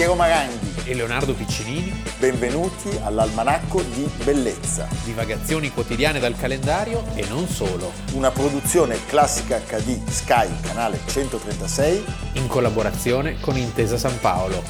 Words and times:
Piero 0.00 0.14
Maranghi. 0.14 0.88
e 0.90 0.94
Leonardo 0.94 1.34
Piccinini, 1.34 1.92
Benvenuti 2.18 2.88
all'Almanacco 3.02 3.82
di 3.82 4.10
Bellezza, 4.24 4.88
divagazioni 5.04 5.70
quotidiane 5.70 6.18
dal 6.18 6.34
calendario 6.38 7.04
e 7.14 7.26
non 7.28 7.46
solo, 7.46 7.92
una 8.14 8.30
produzione 8.30 8.96
classica 9.04 9.58
HD 9.58 10.02
Sky, 10.08 10.48
canale 10.62 11.00
136. 11.04 12.02
in 12.36 12.46
collaborazione 12.46 13.38
con 13.40 13.58
Intesa 13.58 13.98
San 13.98 14.18
Paolo. 14.20 14.62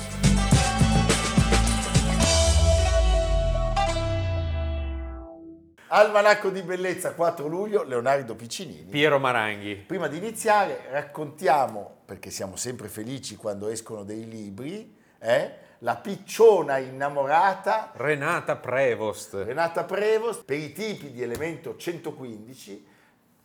Almanacco 5.92 6.50
di 6.50 6.62
Bellezza 6.62 7.12
4 7.14 7.46
luglio, 7.46 7.84
Leonardo 7.84 8.34
Piccinini. 8.34 8.90
Piero 8.90 9.20
Maranghi. 9.20 9.76
Prima 9.76 10.08
di 10.08 10.16
iniziare 10.16 10.88
raccontiamo, 10.90 11.98
perché 12.04 12.30
siamo 12.30 12.56
sempre 12.56 12.88
felici 12.88 13.36
quando 13.36 13.68
escono 13.68 14.02
dei 14.02 14.28
libri, 14.28 14.98
eh, 15.20 15.54
La 15.82 15.96
picciona 15.96 16.78
innamorata 16.78 17.92
Renata 17.94 18.56
Prevost. 18.56 19.34
Renata 19.44 19.84
Prevost 19.84 20.44
per 20.44 20.58
i 20.58 20.72
tipi 20.72 21.10
di 21.10 21.22
elemento 21.22 21.76
115 21.76 22.86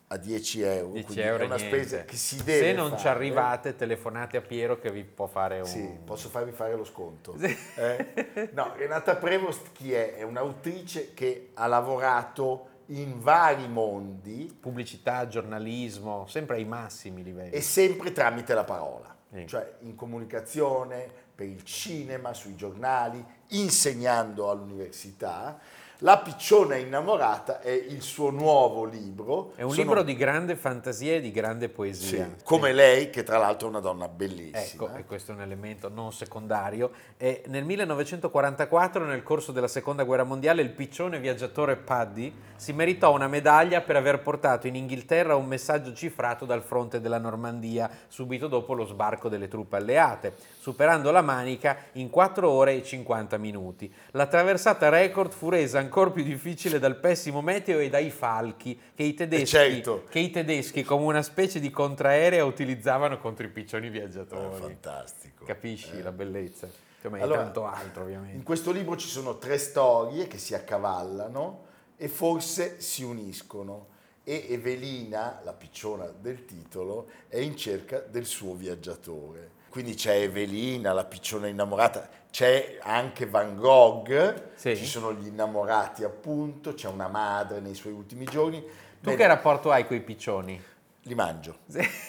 a 0.08 0.18
10 0.18 0.62
euro. 0.62 0.92
10 0.92 1.06
quindi 1.06 1.22
euro 1.24 1.44
è 1.44 1.46
una 1.48 1.56
niente. 1.56 1.78
spesa 1.84 2.04
che 2.06 2.16
si 2.16 2.44
deve 2.44 2.66
Se 2.68 2.74
non 2.74 2.92
ci 2.92 3.04
fare. 3.06 3.10
arrivate, 3.16 3.76
telefonate 3.76 4.38
a 4.38 4.42
Piero 4.42 4.78
che 4.80 4.92
vi 4.92 5.04
può 5.04 5.26
fare 5.28 5.60
un... 5.60 5.66
Sì, 5.66 5.98
posso 6.04 6.30
farvi 6.30 6.52
fare 6.52 6.76
lo 6.76 6.84
sconto. 6.84 7.36
Sì. 7.38 7.58
Eh? 7.76 8.50
No, 8.54 8.74
Renata 8.76 9.16
Prevost 9.16 9.72
chi 9.72 9.94
è? 9.94 10.16
È 10.16 10.22
un'autrice 10.24 11.14
che 11.14 11.52
ha 11.56 11.66
lavorato 11.68 12.68
in 12.90 13.20
vari 13.20 13.68
mondi 13.68 14.56
Pubblicità, 14.60 15.28
giornalismo, 15.28 16.28
sempre 16.28 16.58
ai 16.58 16.66
massimi 16.66 17.24
livelli. 17.24 17.50
e 17.52 17.62
sempre 17.62 18.12
tramite 18.12 18.54
la 18.54 18.64
parola, 18.64 19.16
Sì. 19.34 19.48
cioè 19.48 19.74
in 19.80 19.96
comunicazione, 19.96 21.24
per 21.36 21.48
il 21.48 21.64
cinema, 21.64 22.34
sui 22.34 22.56
giornali, 22.56 23.24
insegnando 23.50 24.50
all'università. 24.50 25.60
La 26.00 26.18
picciona 26.18 26.76
innamorata 26.76 27.62
è 27.62 27.70
il 27.72 28.02
suo 28.02 28.30
nuovo 28.30 28.84
libro. 28.84 29.54
È 29.56 29.62
un 29.62 29.72
Sono- 29.72 29.82
libro 29.82 30.04
di 30.04 30.14
grande 30.16 30.58
fantasia 30.58 31.14
e 31.14 31.22
di 31.22 31.32
grande 31.32 31.68
sì, 31.68 31.72
poesia. 31.72 32.36
come 32.44 32.74
lei, 32.74 33.10
che 33.10 33.24
tra 33.24 33.38
l'altro 33.38 33.68
è 33.68 33.70
una 33.70 33.80
donna 33.80 34.10
bellissima. 34.10 34.88
Ecco, 34.88 34.98
e 34.98 35.06
questo 35.06 35.32
è 35.32 35.36
un 35.36 35.42
elemento 35.42 35.88
non 35.88 36.12
secondario. 36.12 36.92
E 37.16 37.44
nel 37.48 37.64
1944, 37.64 39.06
nel 39.06 39.24
corso 39.24 39.54
della 39.54 39.70
seconda 39.70 40.04
guerra 40.04 40.26
mondiale, 40.26 40.62
il 40.62 40.72
piccione 40.72 41.18
viaggiatore 41.18 41.78
Paddy 41.78 42.34
si 42.58 42.74
meritò 42.74 43.14
una 43.14 43.28
medaglia 43.28 43.80
per 43.80 43.96
aver 43.96 44.20
portato 44.20 44.68
in 44.68 44.76
Inghilterra 44.76 45.36
un 45.36 45.46
messaggio 45.46 45.94
cifrato 45.94 46.46
dal 46.46 46.62
fronte 46.62 47.00
della 47.00 47.20
Normandia, 47.20 47.90
subito 48.10 48.48
dopo 48.48 48.74
lo 48.74 48.86
sbarco 48.86 49.30
delle 49.30 49.48
truppe 49.48 49.78
alleate, 49.78 50.36
superando 50.60 51.10
la 51.12 51.22
Manica 51.22 51.78
in 51.94 52.10
4 52.10 52.50
ore 52.50 52.74
e 52.74 52.84
50 52.84 53.38
minuti. 53.38 53.92
La 54.12 54.26
traversata 54.26 54.90
record 54.90 55.32
fu 55.32 55.50
resa 55.50 55.84
ancora 55.86 56.10
più 56.12 56.24
difficile 56.24 56.80
dal 56.80 56.98
pessimo 56.98 57.42
meteo 57.42 57.80
e 57.80 57.90
dai 57.90 58.10
falchi 58.10 58.80
che 58.94 59.04
i 59.04 59.14
tedeschi, 59.14 59.46
certo. 59.46 60.04
che 60.10 60.20
i 60.20 60.30
tedeschi 60.30 60.84
come 60.84 61.06
una 61.06 61.22
specie 61.22 61.60
di 61.60 61.70
contraerea 61.70 62.44
utilizzavano 62.44 63.18
contro 63.20 63.46
i 63.46 63.50
piccioni 63.50 63.90
viaggiatori. 63.90 64.60
fantastico. 64.60 65.46
Capisci 65.46 65.98
Eh. 65.98 66.02
la 66.02 66.12
bellezza? 66.12 66.68
Come 67.02 67.22
Allora, 67.22 67.44
tanto 67.44 67.66
altro, 67.66 68.02
ovviamente. 68.04 68.36
In 68.36 68.42
questo 68.44 68.72
libro 68.72 68.98
ci 68.98 69.08
sono 69.08 69.38
tre 69.38 69.60
storie 69.60 70.28
che 70.28 70.40
si 70.40 70.56
accavallano 70.56 71.66
e 71.98 72.08
forse 72.08 72.82
si 72.82 73.04
uniscono. 73.04 73.94
E 74.24 74.48
Evelina, 74.50 75.40
la 75.44 75.54
picciona 75.54 76.06
del 76.06 76.46
titolo, 76.46 77.10
è 77.28 77.38
in 77.38 77.56
cerca 77.56 78.00
del 78.00 78.26
suo 78.26 78.56
viaggiatore. 78.56 79.52
Quindi 79.70 79.94
c'è 79.94 80.16
Evelina, 80.16 80.94
la 80.94 81.06
picciona 81.06 81.48
innamorata, 81.48 82.10
c'è 82.36 82.80
anche 82.82 83.28
Van 83.28 83.56
Gogh, 83.56 84.56
Sì. 84.56 84.76
ci 84.76 84.86
sono 84.86 85.14
gli 85.14 85.28
innamorati 85.28 86.04
appunto, 86.04 86.74
c'è 86.74 86.90
una 86.90 87.08
madre 87.08 87.62
nei 87.62 87.76
suoi 87.76 87.94
ultimi 87.94 88.26
giorni. 88.26 88.60
Tu 88.62 88.68
Bene, 89.00 89.16
che 89.16 89.26
rapporto 89.26 89.72
hai 89.72 89.88
con 89.88 89.96
i 89.96 90.02
piccioni? 90.02 90.62
Li 91.04 91.16
mangio. 91.16 91.60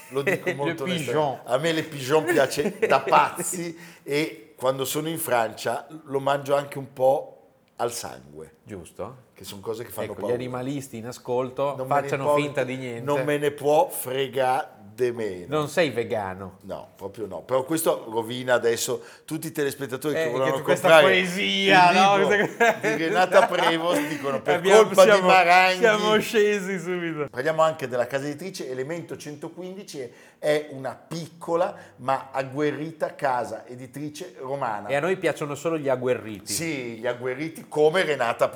Lo 0.08 0.22
dico 0.22 0.50
molto 0.56 0.82
pigeon. 0.82 1.42
A 1.44 1.58
me 1.58 1.70
le 1.70 1.84
pigeon 1.84 2.24
piace 2.24 2.76
da 2.88 3.02
pazzi 3.02 3.78
e 4.02 4.54
quando 4.56 4.84
sono 4.84 5.08
in 5.08 5.18
Francia 5.20 5.86
lo 6.06 6.18
mangio 6.18 6.56
anche 6.56 6.78
un 6.78 6.92
po' 6.92 7.46
al 7.76 7.92
sangue, 7.92 8.52
Giusto? 8.66 9.24
che 9.36 9.44
sono 9.44 9.60
cose 9.60 9.84
che 9.84 9.90
fanno 9.90 10.06
Ecco, 10.06 10.14
gli 10.16 10.20
paura. 10.20 10.34
animalisti 10.34 10.96
in 10.96 11.06
ascolto 11.06 11.76
Non 11.76 11.86
facciano 11.86 12.22
importa- 12.22 12.42
finta 12.42 12.64
di 12.64 12.76
niente. 12.76 13.02
Non 13.04 13.22
me 13.24 13.36
ne 13.36 13.50
può 13.50 13.86
frega 13.88 14.70
de 14.96 15.12
meno. 15.12 15.54
Non 15.58 15.68
sei 15.68 15.90
vegano. 15.90 16.56
No, 16.62 16.88
proprio 16.96 17.26
no. 17.26 17.42
Però 17.42 17.64
questo 17.64 18.06
rovina 18.10 18.54
adesso 18.54 19.02
tutti 19.26 19.48
i 19.48 19.52
telespettatori 19.52 20.14
che 20.14 20.22
Eh, 20.30 20.32
che 20.32 20.62
questa 20.62 20.88
comprare 20.88 21.02
poesia, 21.02 21.90
no? 22.16 22.26
di 22.26 22.96
Renata 22.96 23.46
Prevost 23.46 24.06
dicono 24.08 24.40
per 24.40 24.54
Abbiamo- 24.56 24.84
colpa 24.84 25.04
di 25.04 25.10
siamo- 25.10 25.26
Maranghi 25.26 25.78
Siamo 25.80 26.18
scesi 26.18 26.78
subito. 26.78 27.28
Parliamo 27.28 27.60
anche 27.60 27.88
della 27.88 28.06
casa 28.06 28.24
editrice 28.24 28.70
Elemento 28.70 29.18
115, 29.18 30.10
è 30.38 30.68
una 30.70 30.94
piccola 30.94 31.76
ma 31.96 32.30
agguerrita 32.32 33.14
casa 33.14 33.66
editrice 33.66 34.34
romana. 34.38 34.88
E 34.88 34.94
a 34.96 35.00
noi 35.00 35.18
piacciono 35.18 35.54
solo 35.54 35.76
gli 35.76 35.90
agguerriti. 35.90 36.50
Sì, 36.54 36.74
gli 37.00 37.06
agguerriti 37.06 37.66
come 37.68 38.02
Renata 38.02 38.44
Prevost. 38.48 38.55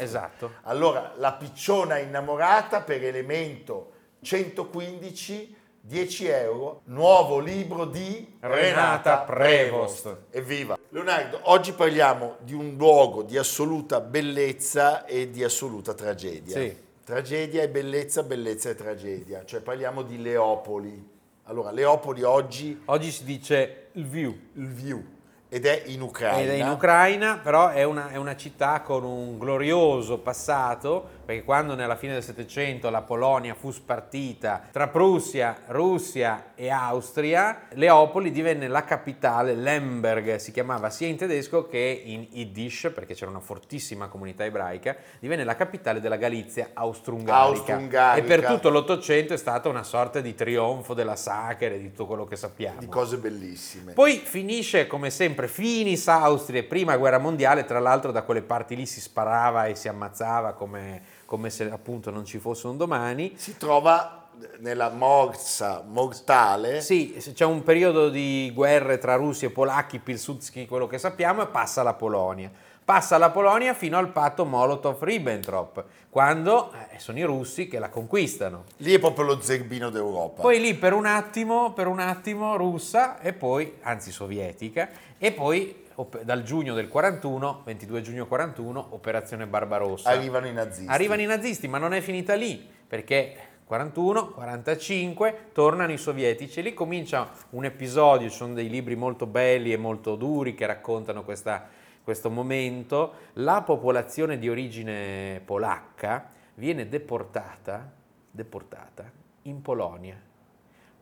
Esatto. 0.00 0.52
Allora, 0.62 1.12
la 1.16 1.32
picciona 1.32 1.98
innamorata 1.98 2.82
per 2.82 3.04
Elemento 3.04 3.92
115, 4.20 5.56
10 5.80 6.26
euro, 6.26 6.82
nuovo 6.84 7.38
libro 7.38 7.84
di 7.84 8.36
Renata 8.40 8.60
Renata 8.60 9.18
Prevost. 9.18 10.02
Prevost. 10.02 10.22
Evviva! 10.30 10.78
Leonardo, 10.90 11.40
oggi 11.44 11.72
parliamo 11.72 12.36
di 12.40 12.54
un 12.54 12.74
luogo 12.76 13.22
di 13.22 13.38
assoluta 13.38 14.00
bellezza 14.00 15.04
e 15.04 15.30
di 15.30 15.42
assoluta 15.44 15.94
tragedia. 15.94 16.58
Sì. 16.58 16.76
Tragedia 17.04 17.62
e 17.62 17.68
bellezza, 17.68 18.22
bellezza 18.22 18.68
e 18.68 18.74
tragedia. 18.74 19.44
Cioè 19.44 19.60
parliamo 19.60 20.02
di 20.02 20.20
Leopoli. 20.20 21.16
Allora, 21.44 21.70
Leopoli 21.70 22.22
oggi, 22.22 22.82
Oggi 22.86 23.10
si 23.10 23.24
dice 23.24 23.86
il 23.92 24.06
view. 24.06 24.36
il 24.54 24.68
view, 24.68 25.02
ed 25.48 25.66
è 25.66 25.84
in 25.86 26.02
Ucraina. 26.02 26.40
Ed 26.40 26.48
è 26.48 26.62
in 26.62 26.68
Ucraina, 26.68 27.38
però 27.42 27.68
è 27.68 27.82
una, 27.82 28.10
è 28.10 28.16
una 28.16 28.36
città 28.36 28.80
con 28.82 29.04
un 29.04 29.38
glorioso 29.38 30.18
passato, 30.18 31.16
perché 31.28 31.44
quando 31.44 31.74
nella 31.74 31.96
fine 31.96 32.14
del 32.14 32.22
Settecento 32.22 32.88
la 32.88 33.02
Polonia 33.02 33.52
fu 33.52 33.70
spartita 33.70 34.62
tra 34.72 34.88
Prussia, 34.88 35.58
Russia 35.66 36.52
e 36.54 36.70
Austria, 36.70 37.66
Leopoli 37.74 38.30
divenne 38.30 38.66
la 38.66 38.82
capitale, 38.84 39.54
Lemberg 39.54 40.36
si 40.36 40.52
chiamava 40.52 40.88
sia 40.88 41.06
in 41.06 41.18
tedesco 41.18 41.66
che 41.66 42.02
in 42.02 42.28
Yiddish, 42.30 42.92
perché 42.94 43.12
c'era 43.12 43.30
una 43.30 43.40
fortissima 43.40 44.08
comunità 44.08 44.46
ebraica, 44.46 44.96
divenne 45.18 45.44
la 45.44 45.54
capitale 45.54 46.00
della 46.00 46.16
Galizia 46.16 46.70
austro-ungarica. 46.72 47.42
Austro-ungarica. 47.42 48.24
E 48.24 48.26
per 48.26 48.46
tutto 48.46 48.70
l'Ottocento 48.70 49.34
è 49.34 49.36
stata 49.36 49.68
una 49.68 49.82
sorta 49.82 50.20
di 50.20 50.34
trionfo 50.34 50.94
della 50.94 51.14
Sacher 51.14 51.72
e 51.72 51.78
di 51.78 51.90
tutto 51.90 52.06
quello 52.06 52.24
che 52.24 52.36
sappiamo. 52.36 52.80
Di 52.80 52.88
cose 52.88 53.18
bellissime. 53.18 53.92
Poi 53.92 54.16
finisce 54.16 54.86
come 54.86 55.10
sempre, 55.10 55.46
finis 55.46 56.08
Austria, 56.08 56.62
prima 56.62 56.96
guerra 56.96 57.18
mondiale, 57.18 57.66
tra 57.66 57.80
l'altro 57.80 58.12
da 58.12 58.22
quelle 58.22 58.40
parti 58.40 58.74
lì 58.74 58.86
si 58.86 59.02
sparava 59.02 59.66
e 59.66 59.74
si 59.74 59.88
ammazzava 59.88 60.54
come, 60.54 61.02
come 61.28 61.50
se 61.50 61.70
appunto 61.70 62.10
non 62.10 62.24
ci 62.24 62.38
fosse 62.38 62.68
un 62.68 62.78
domani. 62.78 63.34
si 63.36 63.58
trova 63.58 64.28
nella 64.60 64.88
morsa 64.88 65.84
mortale 65.86 66.80
Sì, 66.80 67.22
c'è 67.34 67.44
un 67.44 67.62
periodo 67.62 68.08
di 68.08 68.50
guerre 68.54 68.96
tra 68.96 69.14
russi 69.16 69.44
e 69.44 69.50
polacchi, 69.50 69.98
Pilsudski, 69.98 70.66
quello 70.66 70.86
che 70.86 70.96
sappiamo, 70.96 71.42
e 71.42 71.48
passa 71.48 71.82
alla 71.82 71.92
Polonia. 71.92 72.50
Passa 72.82 73.16
alla 73.16 73.28
Polonia 73.28 73.74
fino 73.74 73.98
al 73.98 74.08
patto 74.08 74.46
Molotov-Ribbentrop, 74.46 75.84
quando 76.08 76.72
eh, 76.72 76.98
sono 76.98 77.18
i 77.18 77.24
russi 77.24 77.68
che 77.68 77.78
la 77.78 77.90
conquistano. 77.90 78.64
lì 78.78 78.94
è 78.94 78.98
proprio 78.98 79.26
lo 79.26 79.40
zerbino 79.42 79.90
d'Europa 79.90 80.40
Poi 80.40 80.58
lì 80.58 80.72
per 80.72 80.94
un 80.94 81.04
attimo, 81.04 81.74
per 81.74 81.88
un 81.88 82.00
attimo 82.00 82.56
russa 82.56 83.20
e 83.20 83.34
poi, 83.34 83.74
anzi 83.82 84.10
sovietica, 84.10 84.88
e 85.18 85.32
poi 85.32 85.84
dal 86.22 86.42
giugno 86.42 86.74
del 86.74 86.88
41, 86.88 87.62
22 87.64 88.02
giugno 88.02 88.26
41, 88.26 88.88
operazione 88.90 89.46
Barbarossa. 89.46 90.10
arrivano 90.10 90.46
i 90.46 90.52
nazisti 90.52 90.92
Arrivano 90.92 91.22
i 91.22 91.26
nazisti, 91.26 91.66
ma 91.66 91.78
non 91.78 91.92
è 91.92 92.00
finita 92.00 92.34
lì, 92.34 92.68
perché 92.86 93.34
41, 93.64 94.30
45 94.30 95.48
tornano 95.52 95.92
i 95.92 95.98
sovietici 95.98 96.60
e 96.60 96.62
lì 96.62 96.74
comincia 96.74 97.30
un 97.50 97.64
episodio, 97.64 98.28
ci 98.28 98.36
sono 98.36 98.54
dei 98.54 98.68
libri 98.68 98.94
molto 98.94 99.26
belli 99.26 99.72
e 99.72 99.76
molto 99.76 100.14
duri 100.16 100.54
che 100.54 100.66
raccontano 100.66 101.24
questa- 101.24 101.68
questo 102.02 102.30
momento. 102.30 103.12
La 103.34 103.62
popolazione 103.62 104.38
di 104.38 104.48
origine 104.48 105.42
polacca 105.44 106.30
viene 106.54 106.88
deportata, 106.88 107.92
deportata 108.30 109.10
in 109.42 109.60
Polonia 109.60 110.27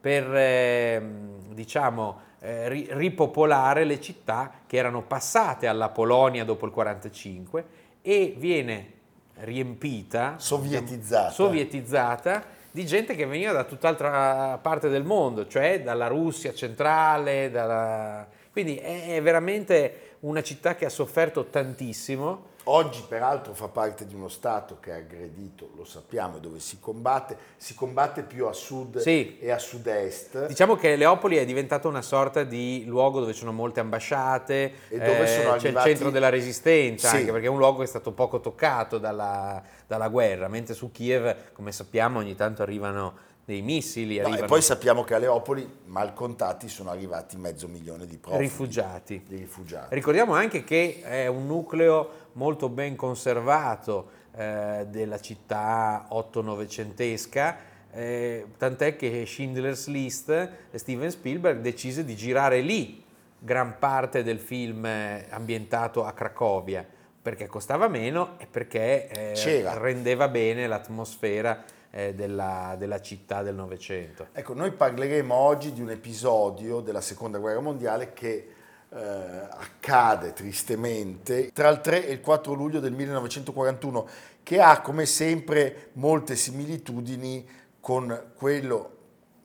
per 0.01 0.35
ehm, 0.35 1.55
diciamo, 1.55 2.21
eh, 2.41 2.69
ri- 2.69 2.89
ripopolare 2.91 3.85
le 3.85 4.01
città 4.01 4.53
che 4.67 4.77
erano 4.77 5.03
passate 5.03 5.67
alla 5.67 5.89
Polonia 5.89 6.45
dopo 6.45 6.67
il 6.67 6.73
45 6.73 7.65
e 8.03 8.35
viene 8.37 8.93
riempita, 9.41 10.35
Sovietizzata. 10.39 11.29
diciamo, 11.29 11.49
sovietizzata 11.49 12.45
di 12.71 12.87
gente 12.87 13.15
che 13.15 13.27
veniva 13.27 13.53
da 13.53 13.65
tutt'altra 13.65 14.59
parte 14.61 14.89
del 14.89 15.03
mondo, 15.05 15.47
cioè 15.47 15.83
dalla 15.83 16.07
Russia 16.09 16.53
centrale, 16.53 17.51
dalla- 17.51 18.27
Quindi 18.53 18.77
è 18.77 19.21
veramente 19.23 20.17
una 20.21 20.43
città 20.43 20.75
che 20.77 20.87
ha 20.87 20.91
sofferto 20.91 21.47
tantissimo 21.47 22.55
Oggi 22.69 23.05
peraltro 23.07 23.55
fa 23.55 23.69
parte 23.69 24.07
di 24.07 24.15
uno 24.17 24.27
Stato 24.27 24.79
che 24.81 24.91
è 24.91 24.97
aggredito, 24.97 25.71
lo 25.77 25.85
sappiamo, 25.85 26.39
dove 26.39 26.59
si 26.59 26.81
combatte, 26.81 27.37
si 27.57 27.77
combatte 27.77 28.25
più 28.25 28.47
a 28.47 28.53
sud 28.53 28.99
sì. 28.99 29.39
e 29.39 29.53
a 29.53 29.59
sud-est. 29.59 30.47
Diciamo 30.47 30.75
che 30.75 30.97
Leopoli 30.97 31.37
è 31.37 31.45
diventata 31.45 31.87
una 31.87 32.03
sorta 32.03 32.43
di 32.43 32.83
luogo 32.85 33.21
dove 33.21 33.35
ci 33.35 33.39
sono 33.39 33.53
molte 33.53 33.79
ambasciate, 33.79 34.73
e 34.89 34.99
dove 34.99 35.23
eh, 35.23 35.27
sono 35.29 35.53
arrivati... 35.53 35.59
c'è 35.61 35.69
il 35.69 35.79
centro 35.79 36.11
della 36.11 36.29
resistenza, 36.29 37.11
sì. 37.11 37.17
anche 37.19 37.31
perché 37.31 37.47
è 37.47 37.51
un 37.51 37.59
luogo 37.59 37.79
che 37.79 37.85
è 37.85 37.89
stato 37.89 38.11
poco 38.11 38.41
toccato 38.41 38.99
dalla, 38.99 39.63
dalla 39.87 40.09
guerra, 40.09 40.49
mentre 40.49 40.75
su 40.75 40.91
Kiev, 40.91 41.53
come 41.53 41.71
sappiamo, 41.71 42.19
ogni 42.19 42.35
tanto 42.35 42.63
arrivano 42.63 43.15
dei 43.45 43.63
missili. 43.63 44.19
No, 44.19 44.37
e 44.37 44.45
poi 44.45 44.61
sappiamo 44.61 45.05
che 45.05 45.15
a 45.15 45.19
Leopoli, 45.19 45.83
mal 45.85 46.13
contati, 46.15 46.69
sono 46.69 46.91
arrivati 46.91 47.37
mezzo 47.37 47.69
milione 47.69 48.07
di 48.07 48.19
profughi. 48.19 48.43
Rifugiati. 48.43 49.23
Di 49.25 49.37
rifugiati. 49.37 49.95
Ricordiamo 49.95 50.35
anche 50.35 50.65
che 50.65 51.01
è 51.05 51.29
un 51.29 51.47
nucleo 51.47 52.25
molto 52.37 52.69
ben 52.69 52.97
conservato 52.97 54.11
eh, 54.35 54.87
della 54.89 55.21
città 55.21 56.07
otto-novecentesca, 56.09 57.57
eh, 57.93 58.47
tant'è 58.57 58.97
che 58.97 59.25
Schindler's 59.27 59.89
List, 59.89 60.51
Steven 60.75 61.11
Spielberg 61.11 61.61
decise 61.61 62.05
di 62.05 62.15
girare 62.15 62.61
lì 62.61 63.03
gran 63.39 63.79
parte 63.79 64.23
del 64.23 64.39
film 64.39 64.85
eh, 64.85 65.27
ambientato 65.31 66.05
a 66.05 66.13
Cracovia, 66.13 66.87
perché 67.23 67.47
costava 67.47 67.89
meno 67.89 68.39
e 68.39 68.47
perché 68.47 69.09
eh, 69.09 69.79
rendeva 69.79 70.29
bene 70.29 70.67
l'atmosfera 70.67 71.65
eh, 71.91 72.15
della, 72.15 72.75
della, 72.79 73.01
città 73.01 73.43
del 73.43 73.55
Novecento. 73.55 74.29
Ecco, 74.33 74.53
noi 74.53 74.73
parleremo 74.73 75.35
oggi 75.35 75.73
di 75.73 75.81
un 75.81 75.91
episodio 75.91 76.81
della 76.81 77.01
Seconda 77.01 77.39
Guerra 77.39 77.61
Mondiale 77.61 78.13
che 78.13 78.49
eh, 78.97 79.49
accade 79.51 80.33
tristemente 80.33 81.53
tra 81.53 81.69
il 81.69 81.81
3 81.81 82.07
e 82.07 82.13
il 82.13 82.21
4 82.21 82.55
luglio 82.55 82.81
del 82.81 82.93
1941, 82.93 84.09
che 84.43 84.61
ha 84.61 84.81
come 84.81 85.05
sempre 85.05 85.91
molte 85.95 86.35
similitudini 86.35 87.47
con 87.79 88.33
quello, 88.35 88.91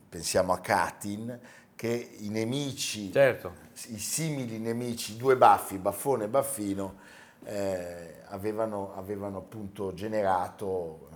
pensiamo 0.07 0.53
a 0.53 0.59
Katyn, 0.59 1.39
che 1.75 2.15
i 2.19 2.30
nemici, 2.30 3.12
certo. 3.12 3.53
i 3.88 4.00
simili 4.00 4.57
nemici, 4.57 5.18
due 5.18 5.36
baffi, 5.36 5.77
baffone 5.77 6.25
e 6.25 6.27
baffino, 6.27 6.95
eh, 7.44 8.21
avevano, 8.27 8.94
avevano 8.95 9.39
appunto 9.39 9.94
generato 9.94 11.09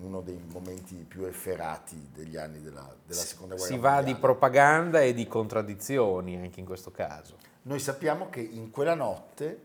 uno 0.00 0.20
dei 0.20 0.38
momenti 0.52 0.94
più 0.96 1.24
efferati 1.24 2.10
degli 2.12 2.36
anni 2.36 2.60
della, 2.60 2.94
della 3.06 3.20
seconda 3.20 3.54
guerra 3.54 3.72
si 3.72 3.78
mondiale. 3.78 4.04
Si 4.04 4.06
va 4.06 4.12
di 4.12 4.20
propaganda 4.20 5.00
e 5.00 5.14
di 5.14 5.26
contraddizioni 5.26 6.36
anche 6.36 6.60
in 6.60 6.66
questo 6.66 6.90
caso. 6.90 7.43
Noi 7.66 7.78
sappiamo 7.78 8.28
che 8.28 8.40
in 8.40 8.70
quella 8.70 8.94
notte 8.94 9.60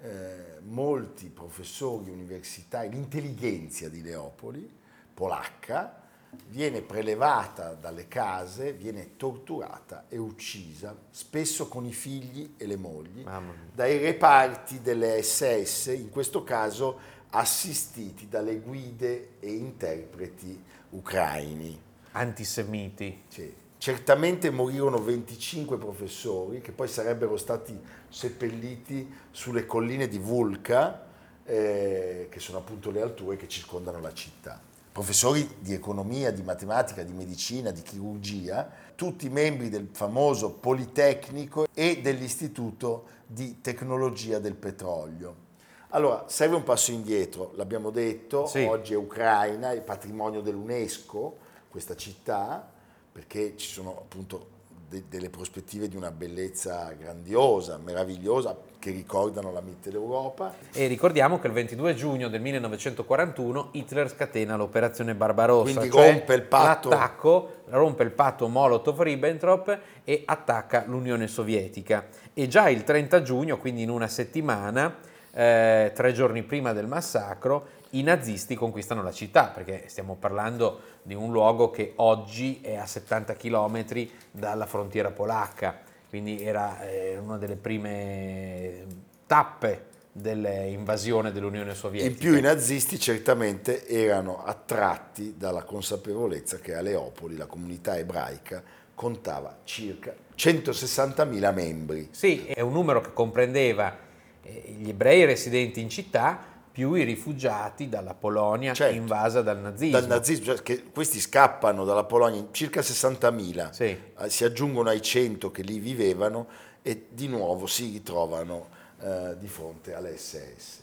eh, 0.00 0.58
molti 0.62 1.28
professori 1.28 2.10
universitari, 2.10 2.88
l'intelligenza 2.88 3.88
di 3.88 4.02
Leopoli, 4.02 4.68
polacca, 5.14 6.02
viene 6.48 6.82
prelevata 6.82 7.74
dalle 7.74 8.08
case, 8.08 8.72
viene 8.72 9.16
torturata 9.16 10.06
e 10.08 10.18
uccisa, 10.18 10.96
spesso 11.10 11.68
con 11.68 11.86
i 11.86 11.92
figli 11.92 12.54
e 12.56 12.66
le 12.66 12.76
mogli, 12.76 13.24
dai 13.72 13.98
reparti 13.98 14.80
delle 14.80 15.22
SS, 15.22 15.94
in 15.96 16.10
questo 16.10 16.42
caso 16.42 16.98
assistiti 17.30 18.28
dalle 18.28 18.58
guide 18.58 19.34
e 19.38 19.52
interpreti 19.52 20.62
ucraini. 20.90 21.80
Antisemiti. 22.12 23.22
Sì. 23.28 23.64
Certamente 23.78 24.50
morirono 24.50 25.02
25 25.02 25.76
professori 25.76 26.60
che 26.60 26.72
poi 26.72 26.88
sarebbero 26.88 27.36
stati 27.36 27.78
seppelliti 28.08 29.12
sulle 29.30 29.66
colline 29.66 30.08
di 30.08 30.18
Vulca, 30.18 31.04
eh, 31.44 32.26
che 32.30 32.40
sono 32.40 32.58
appunto 32.58 32.90
le 32.90 33.02
alture 33.02 33.36
che 33.36 33.48
circondano 33.48 34.00
la 34.00 34.12
città. 34.12 34.60
Professori 34.90 35.56
di 35.58 35.74
economia, 35.74 36.30
di 36.30 36.42
matematica, 36.42 37.02
di 37.02 37.12
medicina, 37.12 37.70
di 37.70 37.82
chirurgia, 37.82 38.68
tutti 38.94 39.28
membri 39.28 39.68
del 39.68 39.88
famoso 39.92 40.52
Politecnico 40.52 41.66
e 41.74 42.00
dell'Istituto 42.00 43.04
di 43.26 43.60
Tecnologia 43.60 44.38
del 44.38 44.54
Petrolio. 44.54 45.44
Allora, 45.90 46.24
serve 46.28 46.56
un 46.56 46.64
passo 46.64 46.92
indietro, 46.92 47.52
l'abbiamo 47.56 47.90
detto, 47.90 48.46
sì. 48.46 48.64
oggi 48.64 48.94
è 48.94 48.96
Ucraina, 48.96 49.72
è 49.72 49.80
patrimonio 49.82 50.40
dell'UNESCO, 50.40 51.36
questa 51.68 51.94
città, 51.94 52.72
perché 53.16 53.54
ci 53.56 53.66
sono 53.66 53.96
appunto 53.98 54.48
de- 54.90 55.04
delle 55.08 55.30
prospettive 55.30 55.88
di 55.88 55.96
una 55.96 56.10
bellezza 56.10 56.92
grandiosa, 56.92 57.78
meravigliosa, 57.78 58.54
che 58.78 58.90
ricordano 58.90 59.50
la 59.52 59.62
Mitteleuropa. 59.62 60.54
E 60.70 60.86
ricordiamo 60.86 61.38
che 61.38 61.46
il 61.46 61.54
22 61.54 61.94
giugno 61.94 62.28
del 62.28 62.42
1941 62.42 63.70
Hitler 63.72 64.10
scatena 64.10 64.56
l'operazione 64.56 65.14
Barbarossa, 65.14 65.78
quindi 65.78 65.90
cioè 65.90 66.12
rompe 66.12 66.34
il 66.34 66.42
patto. 66.42 66.90
L'attacco, 66.90 67.52
rompe 67.68 68.02
il 68.02 68.10
patto 68.10 68.48
Molotov-Ribbentrop 68.48 69.78
e 70.04 70.22
attacca 70.26 70.84
l'Unione 70.86 71.26
Sovietica. 71.26 72.08
E 72.34 72.48
già 72.48 72.68
il 72.68 72.84
30 72.84 73.22
giugno, 73.22 73.56
quindi 73.56 73.80
in 73.80 73.88
una 73.88 74.08
settimana, 74.08 74.94
eh, 75.32 75.90
tre 75.94 76.12
giorni 76.12 76.42
prima 76.42 76.74
del 76.74 76.86
massacro, 76.86 77.68
i 77.98 78.02
nazisti 78.02 78.54
conquistano 78.54 79.02
la 79.02 79.12
città, 79.12 79.46
perché 79.46 79.84
stiamo 79.86 80.16
parlando 80.16 80.80
di 81.02 81.14
un 81.14 81.30
luogo 81.30 81.70
che 81.70 81.92
oggi 81.96 82.60
è 82.62 82.76
a 82.76 82.86
70 82.86 83.34
km 83.34 83.84
dalla 84.30 84.66
frontiera 84.66 85.10
polacca, 85.10 85.80
quindi 86.08 86.42
era 86.42 86.80
eh, 86.82 87.18
una 87.18 87.36
delle 87.38 87.56
prime 87.56 88.84
tappe 89.26 89.94
dell'invasione 90.12 91.30
dell'Unione 91.30 91.74
Sovietica. 91.74 92.10
In 92.10 92.16
più 92.16 92.36
i 92.36 92.40
nazisti 92.40 92.98
certamente 92.98 93.86
erano 93.86 94.42
attratti 94.44 95.34
dalla 95.36 95.62
consapevolezza 95.62 96.58
che 96.58 96.74
a 96.74 96.80
Leopoli 96.80 97.36
la 97.36 97.46
comunità 97.46 97.98
ebraica 97.98 98.62
contava 98.94 99.58
circa 99.64 100.14
160.000 100.34 101.54
membri. 101.54 102.08
Sì, 102.12 102.46
è 102.46 102.60
un 102.60 102.72
numero 102.72 103.02
che 103.02 103.12
comprendeva 103.12 103.94
eh, 104.42 104.74
gli 104.78 104.88
ebrei 104.88 105.26
residenti 105.26 105.80
in 105.80 105.90
città 105.90 106.54
più 106.76 106.92
i 106.92 107.04
rifugiati 107.04 107.88
dalla 107.88 108.12
Polonia 108.12 108.74
certo, 108.74 108.94
invasa 108.94 109.40
dal 109.40 109.58
nazismo. 109.58 109.98
Dal 109.98 110.08
nazismo, 110.08 110.44
cioè 110.44 110.62
che 110.62 110.82
questi 110.92 111.20
scappano 111.20 111.86
dalla 111.86 112.04
Polonia, 112.04 112.48
circa 112.50 112.82
60.000, 112.82 113.70
sì. 113.70 113.84
Eh, 113.84 114.28
si 114.28 114.44
aggiungono 114.44 114.90
ai 114.90 115.00
100 115.00 115.50
che 115.50 115.62
lì 115.62 115.78
vivevano 115.78 116.46
e 116.82 117.06
di 117.08 117.28
nuovo 117.28 117.66
si 117.66 117.92
ritrovano 117.92 118.66
eh, 119.00 119.36
di 119.38 119.48
fronte 119.48 119.94
all'SS. 119.94 120.80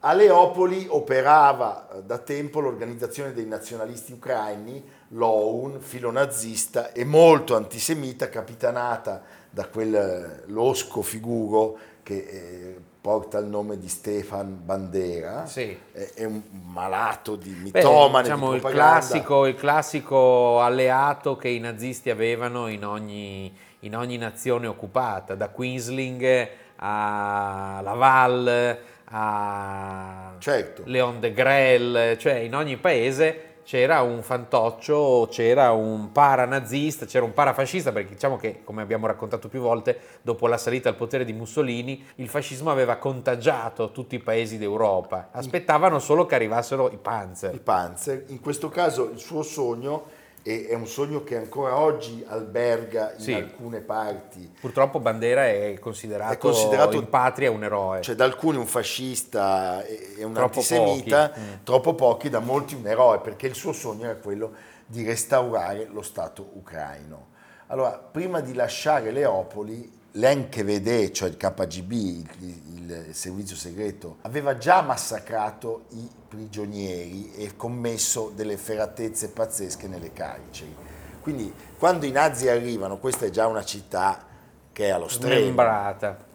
A 0.00 0.12
Leopoli 0.12 0.86
operava 0.88 1.88
eh, 1.88 2.02
da 2.02 2.18
tempo 2.18 2.58
l'organizzazione 2.58 3.32
dei 3.32 3.46
nazionalisti 3.46 4.10
ucraini, 4.10 4.82
l'OUN, 5.10 5.78
filonazista 5.78 6.90
e 6.90 7.04
molto 7.04 7.54
antisemita, 7.54 8.28
capitanata 8.28 9.22
da 9.50 9.68
quel 9.68 10.42
losco 10.46 11.00
figuro 11.00 11.78
che 12.02 12.16
eh, 12.16 12.87
porta 13.00 13.38
il 13.38 13.46
nome 13.46 13.78
di 13.78 13.88
Stefan 13.88 14.60
Bandera, 14.64 15.46
sì. 15.46 15.76
è, 15.92 16.12
è, 16.14 16.24
un 16.24 16.42
malato 16.66 17.36
di 17.36 17.50
mitomane, 17.50 18.28
Beh, 18.28 18.34
diciamo, 18.34 18.50
di 18.50 18.56
il, 18.56 18.62
classico, 18.62 19.46
il 19.46 19.54
classico 19.54 20.60
alleato 20.60 21.36
che 21.36 21.48
i 21.48 21.58
nazisti 21.58 22.10
avevano 22.10 22.66
in 22.68 22.84
ogni, 22.84 23.54
in 23.80 23.96
ogni 23.96 24.16
nazione 24.16 24.66
occupata, 24.66 25.34
da 25.34 25.48
Quisling 25.48 26.48
a 26.76 27.80
Laval 27.82 28.78
a 29.10 30.34
certo. 30.38 30.82
Leon 30.84 31.20
de 31.20 31.32
Grelle, 31.32 32.18
cioè 32.18 32.34
in 32.34 32.54
ogni 32.54 32.76
paese 32.76 33.47
c'era 33.68 34.00
un 34.00 34.22
fantoccio, 34.22 35.28
c'era 35.30 35.72
un 35.72 36.10
paranazista, 36.10 37.04
c'era 37.04 37.26
un 37.26 37.34
parafascista, 37.34 37.92
perché 37.92 38.14
diciamo 38.14 38.38
che, 38.38 38.62
come 38.64 38.80
abbiamo 38.80 39.06
raccontato 39.06 39.48
più 39.48 39.60
volte, 39.60 40.00
dopo 40.22 40.46
la 40.46 40.56
salita 40.56 40.88
al 40.88 40.94
potere 40.94 41.26
di 41.26 41.34
Mussolini, 41.34 42.02
il 42.14 42.30
fascismo 42.30 42.70
aveva 42.70 42.96
contagiato 42.96 43.90
tutti 43.90 44.14
i 44.14 44.20
paesi 44.20 44.56
d'Europa. 44.56 45.28
Aspettavano 45.32 45.98
solo 45.98 46.24
che 46.24 46.34
arrivassero 46.34 46.90
i 46.90 46.96
panzer. 46.96 47.54
I 47.54 47.58
panzer. 47.58 48.24
In 48.28 48.40
questo 48.40 48.70
caso 48.70 49.10
il 49.10 49.18
suo 49.18 49.42
sogno 49.42 50.06
e 50.42 50.66
è 50.68 50.74
un 50.74 50.86
sogno 50.86 51.24
che 51.24 51.36
ancora 51.36 51.76
oggi 51.78 52.24
alberga 52.26 53.12
in 53.16 53.20
sì. 53.20 53.32
alcune 53.32 53.80
parti. 53.80 54.52
Purtroppo 54.60 55.00
Bandera 55.00 55.46
è 55.46 55.78
considerato, 55.78 56.32
è 56.32 56.38
considerato 56.38 56.96
in 56.96 57.08
patria 57.08 57.50
un 57.50 57.64
eroe. 57.64 58.00
Cioè 58.02 58.14
da 58.14 58.24
alcuni 58.24 58.56
un 58.56 58.66
fascista 58.66 59.84
e 59.84 60.24
un 60.24 60.32
troppo 60.32 60.60
antisemita, 60.60 61.28
pochi. 61.28 61.40
Mm. 61.40 61.52
troppo 61.64 61.94
pochi, 61.94 62.28
da 62.28 62.40
molti 62.40 62.74
un 62.74 62.86
eroe, 62.86 63.20
perché 63.20 63.46
il 63.46 63.54
suo 63.54 63.72
sogno 63.72 64.04
era 64.04 64.16
quello 64.16 64.52
di 64.86 65.04
restaurare 65.04 65.86
lo 65.90 66.02
Stato 66.02 66.50
ucraino. 66.54 67.26
Allora, 67.66 67.98
prima 67.98 68.40
di 68.40 68.54
lasciare 68.54 69.10
Leopoli, 69.10 69.96
l'NKVD, 70.12 71.10
cioè 71.10 71.28
il 71.28 71.36
KGB, 71.36 71.92
il, 71.92 72.26
il, 72.40 73.14
servizio 73.14 73.56
segreto, 73.56 74.16
aveva 74.22 74.56
già 74.56 74.80
massacrato 74.80 75.84
i 75.90 76.08
prigionieri 76.28 77.32
e 77.34 77.56
commesso 77.56 78.30
delle 78.34 78.52
efferatezze 78.52 79.30
pazzesche 79.30 79.88
nelle 79.88 80.12
carceri. 80.12 80.74
Quindi 81.20 81.52
quando 81.78 82.06
i 82.06 82.10
nazi 82.10 82.48
arrivano, 82.48 82.98
questa 82.98 83.26
è 83.26 83.30
già 83.30 83.46
una 83.46 83.64
città 83.64 84.26
che 84.72 84.86
è 84.86 84.90
allo 84.90 85.08
stremo. 85.08 85.40
Smembrata. 85.40 86.26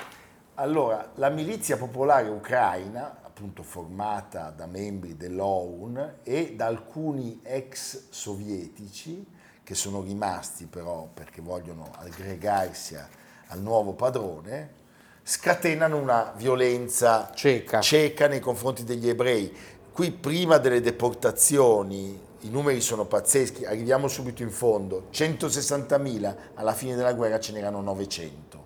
Allora, 0.55 1.11
la 1.15 1.29
milizia 1.29 1.77
popolare 1.77 2.29
ucraina, 2.29 3.19
appunto 3.23 3.63
formata 3.63 4.51
da 4.55 4.67
membri 4.67 5.17
dell'OUN 5.17 6.17
e 6.23 6.53
da 6.55 6.67
alcuni 6.67 7.39
ex 7.41 8.09
sovietici, 8.09 9.25
che 9.63 9.75
sono 9.75 10.01
rimasti 10.01 10.65
però 10.65 11.07
perché 11.11 11.41
vogliono 11.41 11.89
aggregarsi 11.97 12.95
al 13.47 13.61
nuovo 13.61 13.93
padrone, 13.93 14.81
scatenano 15.23 15.97
una 15.97 16.33
violenza 16.35 17.31
Cieca. 17.33 17.79
cieca 17.79 18.27
nei 18.27 18.39
confronti 18.41 18.83
degli 18.83 19.07
ebrei. 19.07 19.55
Qui 19.93 20.09
prima 20.09 20.57
delle 20.57 20.81
deportazioni, 20.81 22.19
i 22.39 22.49
numeri 22.49 22.81
sono 22.81 23.05
pazzeschi, 23.05 23.63
arriviamo 23.63 24.07
subito 24.07 24.41
in 24.41 24.49
fondo, 24.49 25.05
160.000, 25.13 26.35
alla 26.55 26.73
fine 26.73 26.95
della 26.95 27.13
guerra 27.13 27.39
ce 27.39 27.51
n'erano 27.51 27.79
900, 27.81 28.65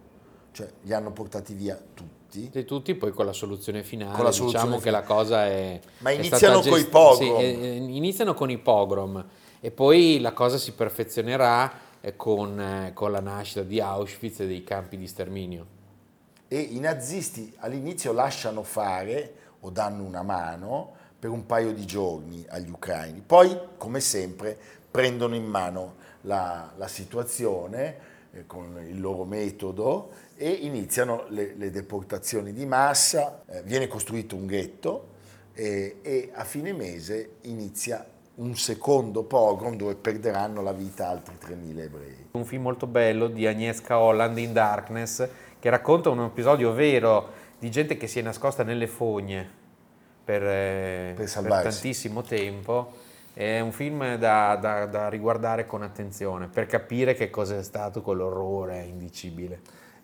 cioè 0.53 0.69
li 0.83 0.93
hanno 0.93 1.11
portati 1.11 1.53
via 1.53 1.77
tutti. 1.93 2.49
Di 2.49 2.63
tutti, 2.63 2.95
poi 2.95 3.11
con 3.11 3.25
la 3.25 3.33
soluzione 3.33 3.83
finale, 3.83 4.15
Con 4.15 4.23
la 4.23 4.29
diciamo 4.29 4.51
soluzione 4.51 4.79
che 4.79 4.89
la 4.89 5.01
cosa 5.01 5.45
è... 5.47 5.81
Ma 5.97 6.11
è 6.11 6.13
iniziano 6.13 6.61
coi 6.61 6.71
gest- 6.79 6.89
pogrom. 6.89 7.37
sì, 7.37 7.43
eh, 7.43 7.59
eh, 7.61 7.75
iniziano 7.75 8.33
con 8.33 8.49
i 8.49 8.57
pogrom 8.57 9.25
e 9.59 9.71
poi 9.71 10.21
la 10.21 10.31
cosa 10.31 10.57
si 10.57 10.71
perfezionerà 10.71 11.69
eh, 11.99 12.15
con, 12.15 12.57
eh, 12.57 12.91
con 12.93 13.11
la 13.11 13.19
nascita 13.19 13.63
di 13.63 13.81
Auschwitz 13.81 14.39
e 14.39 14.47
dei 14.47 14.63
campi 14.63 14.95
di 14.95 15.07
sterminio. 15.07 15.65
E 16.47 16.57
i 16.57 16.79
nazisti 16.79 17.53
all'inizio 17.57 18.13
lasciano 18.13 18.63
fare 18.63 19.33
o 19.59 19.69
danno 19.71 20.03
una 20.03 20.21
mano 20.21 20.95
per 21.19 21.29
un 21.29 21.45
paio 21.45 21.73
di 21.73 21.85
giorni 21.85 22.45
agli 22.49 22.69
ucraini, 22.69 23.21
poi 23.25 23.57
come 23.77 23.99
sempre 23.99 24.57
prendono 24.89 25.35
in 25.35 25.45
mano 25.45 25.95
la, 26.21 26.71
la 26.75 26.87
situazione 26.87 27.97
eh, 28.31 28.45
con 28.45 28.79
il 28.87 28.99
loro 28.99 29.25
metodo 29.25 30.11
e 30.35 30.49
iniziano 30.49 31.25
le, 31.29 31.55
le 31.55 31.71
deportazioni 31.71 32.53
di 32.53 32.65
massa, 32.65 33.43
eh, 33.47 33.63
viene 33.63 33.87
costruito 33.87 34.35
un 34.35 34.45
ghetto 34.45 35.15
e, 35.53 35.97
e 36.01 36.31
a 36.33 36.43
fine 36.43 36.73
mese 36.73 37.37
inizia 37.41 38.05
un 38.35 38.55
secondo 38.55 39.23
pogrom 39.23 39.75
dove 39.75 39.95
perderanno 39.95 40.61
la 40.61 40.73
vita 40.73 41.07
altri 41.07 41.35
3.000 41.43 41.79
ebrei. 41.79 42.27
Un 42.31 42.45
film 42.45 42.61
molto 42.61 42.85
bello 42.85 43.27
di 43.27 43.47
Agnieszka 43.47 43.97
Holland 43.97 44.37
in 44.37 44.53
Darkness 44.53 45.27
che 45.59 45.69
racconta 45.71 46.09
un 46.09 46.23
episodio 46.23 46.71
vero 46.73 47.45
di 47.57 47.71
gente 47.71 47.97
che 47.97 48.05
si 48.05 48.19
è 48.19 48.21
nascosta 48.21 48.61
nelle 48.61 48.85
fogne 48.85 49.56
per, 50.27 50.43
eh, 50.43 51.13
Per 51.15 51.29
salvarsi. 51.29 51.69
tantissimo 51.69 52.21
tempo. 52.21 52.91
È 53.33 53.61
un 53.61 53.71
film 53.71 54.17
da, 54.17 54.57
da- 54.59 54.85
da 54.85 55.07
riguardare 55.07 55.65
con 55.65 55.83
attenzione 55.83 56.47
per 56.47 56.65
capire 56.65 57.13
che 57.13 57.29
cosa 57.29 57.57
è 57.57 57.63
stato 57.63 58.01
quell'orrore 58.01 58.83
indicibile. 58.83 59.61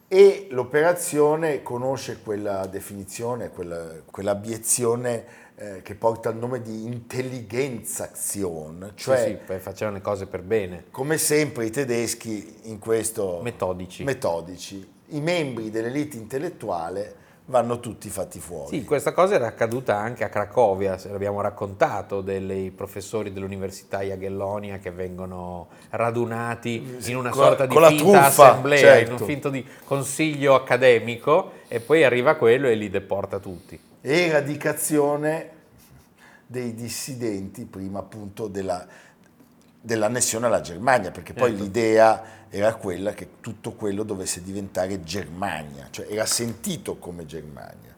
E 0.07 0.47
l'operazione 0.51 1.61
conosce 1.61 2.19
quella 2.23 2.65
definizione, 2.67 3.49
quella, 3.49 3.85
quell'abiezione 4.09 5.25
eh, 5.55 5.81
che 5.81 5.95
porta 5.95 6.29
il 6.29 6.37
nome 6.37 6.61
di 6.61 6.85
Intelligenzaktion, 6.85 8.93
cioè 8.95 9.17
sì, 9.17 9.37
sì, 9.53 9.59
facevano 9.59 9.97
le 9.97 10.03
cose 10.03 10.25
per 10.27 10.41
bene, 10.41 10.85
come 10.89 11.17
sempre 11.17 11.65
i 11.65 11.69
tedeschi 11.69 12.59
in 12.63 12.79
questo 12.79 13.39
metodici. 13.43 14.03
metodici, 14.03 14.87
i 15.07 15.19
membri 15.19 15.69
dell'elite 15.69 16.15
intellettuale 16.17 17.15
vanno 17.45 17.79
tutti 17.79 18.09
fatti 18.09 18.39
fuori. 18.39 18.77
Sì, 18.77 18.83
questa 18.85 19.11
cosa 19.11 19.35
era 19.35 19.47
accaduta 19.47 19.97
anche 19.97 20.23
a 20.23 20.29
Cracovia, 20.29 20.97
se 20.97 21.09
l'abbiamo 21.09 21.41
raccontato, 21.41 22.21
dei 22.21 22.71
professori 22.71 23.33
dell'Università 23.33 24.01
Jagellonia 24.01 24.77
che 24.77 24.91
vengono 24.91 25.67
radunati 25.89 26.97
in 27.05 27.17
una 27.17 27.29
con 27.29 27.43
sorta 27.43 27.65
di 27.65 27.75
finta 27.75 27.95
truffa, 27.95 28.51
assemblea, 28.51 28.97
in 28.97 29.07
certo. 29.07 29.23
un 29.23 29.29
finto 29.29 29.49
di 29.49 29.65
consiglio 29.83 30.55
accademico 30.55 31.51
e 31.67 31.79
poi 31.79 32.03
arriva 32.03 32.35
quello 32.35 32.67
e 32.67 32.75
li 32.75 32.89
deporta 32.89 33.39
tutti. 33.39 33.79
eradicazione 34.01 35.49
dei 36.45 36.73
dissidenti 36.73 37.65
prima 37.65 37.99
appunto 37.99 38.47
della, 38.47 38.85
dell'annessione 39.81 40.45
alla 40.45 40.61
Germania, 40.61 41.11
perché 41.11 41.33
poi 41.33 41.51
Ecco. 41.51 41.63
l'idea 41.63 42.23
era 42.55 42.75
quella 42.75 43.13
che 43.15 43.27
tutto 43.41 43.71
quello 43.71 44.03
dovesse 44.03 44.43
diventare 44.43 45.01
Germania, 45.03 45.87
cioè 45.89 46.05
era 46.07 46.27
sentito 46.27 46.97
come 46.97 47.25
Germania. 47.25 47.95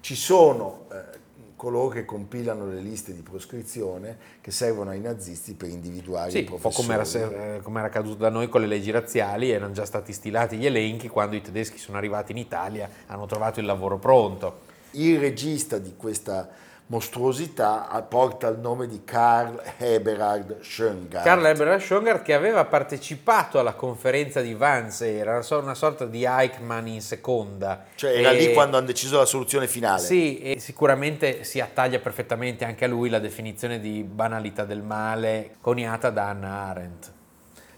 Ci 0.00 0.14
sono 0.14 0.86
eh, 0.90 1.18
coloro 1.54 1.88
che 1.88 2.06
compilano 2.06 2.66
le 2.66 2.80
liste 2.80 3.12
di 3.12 3.20
proscrizione 3.20 4.16
che 4.40 4.50
servono 4.50 4.88
ai 4.88 5.00
nazisti 5.00 5.52
per 5.52 5.68
individuare 5.68 6.30
Sì, 6.30 6.38
i 6.38 6.40
un 6.40 6.46
po' 6.46 6.56
professori. 6.56 6.86
come 6.86 7.44
era, 7.44 7.60
come 7.60 7.78
era 7.80 7.88
accaduto 7.88 8.16
da 8.16 8.30
noi 8.30 8.48
con 8.48 8.62
le 8.62 8.68
leggi 8.68 8.90
razziali, 8.90 9.50
erano 9.50 9.74
già 9.74 9.84
stati 9.84 10.14
stilati 10.14 10.56
gli 10.56 10.64
elenchi, 10.64 11.08
quando 11.08 11.36
i 11.36 11.42
tedeschi 11.42 11.76
sono 11.76 11.98
arrivati 11.98 12.32
in 12.32 12.38
Italia 12.38 12.88
hanno 13.06 13.26
trovato 13.26 13.60
il 13.60 13.66
lavoro 13.66 13.98
pronto. 13.98 14.60
Il 14.92 15.18
regista 15.20 15.76
di 15.76 15.92
questa 15.94 16.48
mostruosità 16.90 17.88
porta 18.08 18.48
il 18.48 18.58
nome 18.58 18.88
di 18.88 19.02
Karl 19.04 19.60
Eberhard 19.78 20.60
Schöngart. 20.60 21.22
Karl 21.22 21.46
Eberhard 21.46 21.80
Schongard 21.80 22.22
che 22.22 22.34
aveva 22.34 22.64
partecipato 22.64 23.60
alla 23.60 23.74
conferenza 23.74 24.40
di 24.40 24.52
Wannsee, 24.54 25.18
era 25.18 25.32
una 25.34 25.42
so- 25.42 25.58
una 25.60 25.74
sorta 25.76 26.04
di 26.04 26.24
Eichmann 26.24 26.88
in 26.88 27.00
seconda. 27.00 27.84
Cioè 27.94 28.18
era 28.18 28.30
E- 28.32 28.38
lì 28.38 28.52
quando 28.52 28.76
hanno 28.76 28.86
deciso 28.86 29.18
la 29.18 29.24
soluzione 29.24 29.68
finale. 29.68 30.00
Sì, 30.02 30.40
e 30.40 30.58
sicuramente 30.58 31.44
si 31.44 31.60
attaglia 31.60 32.00
perfettamente 32.00 32.64
anche 32.64 32.84
a 32.84 32.88
lui 32.88 33.08
la 33.08 33.20
definizione 33.20 33.78
di 33.78 34.02
banalità 34.02 34.64
del 34.64 34.82
male 34.82 35.54
coniata 35.60 36.10
da 36.10 36.28
Hannah 36.28 36.68
Arendt. 36.70 37.12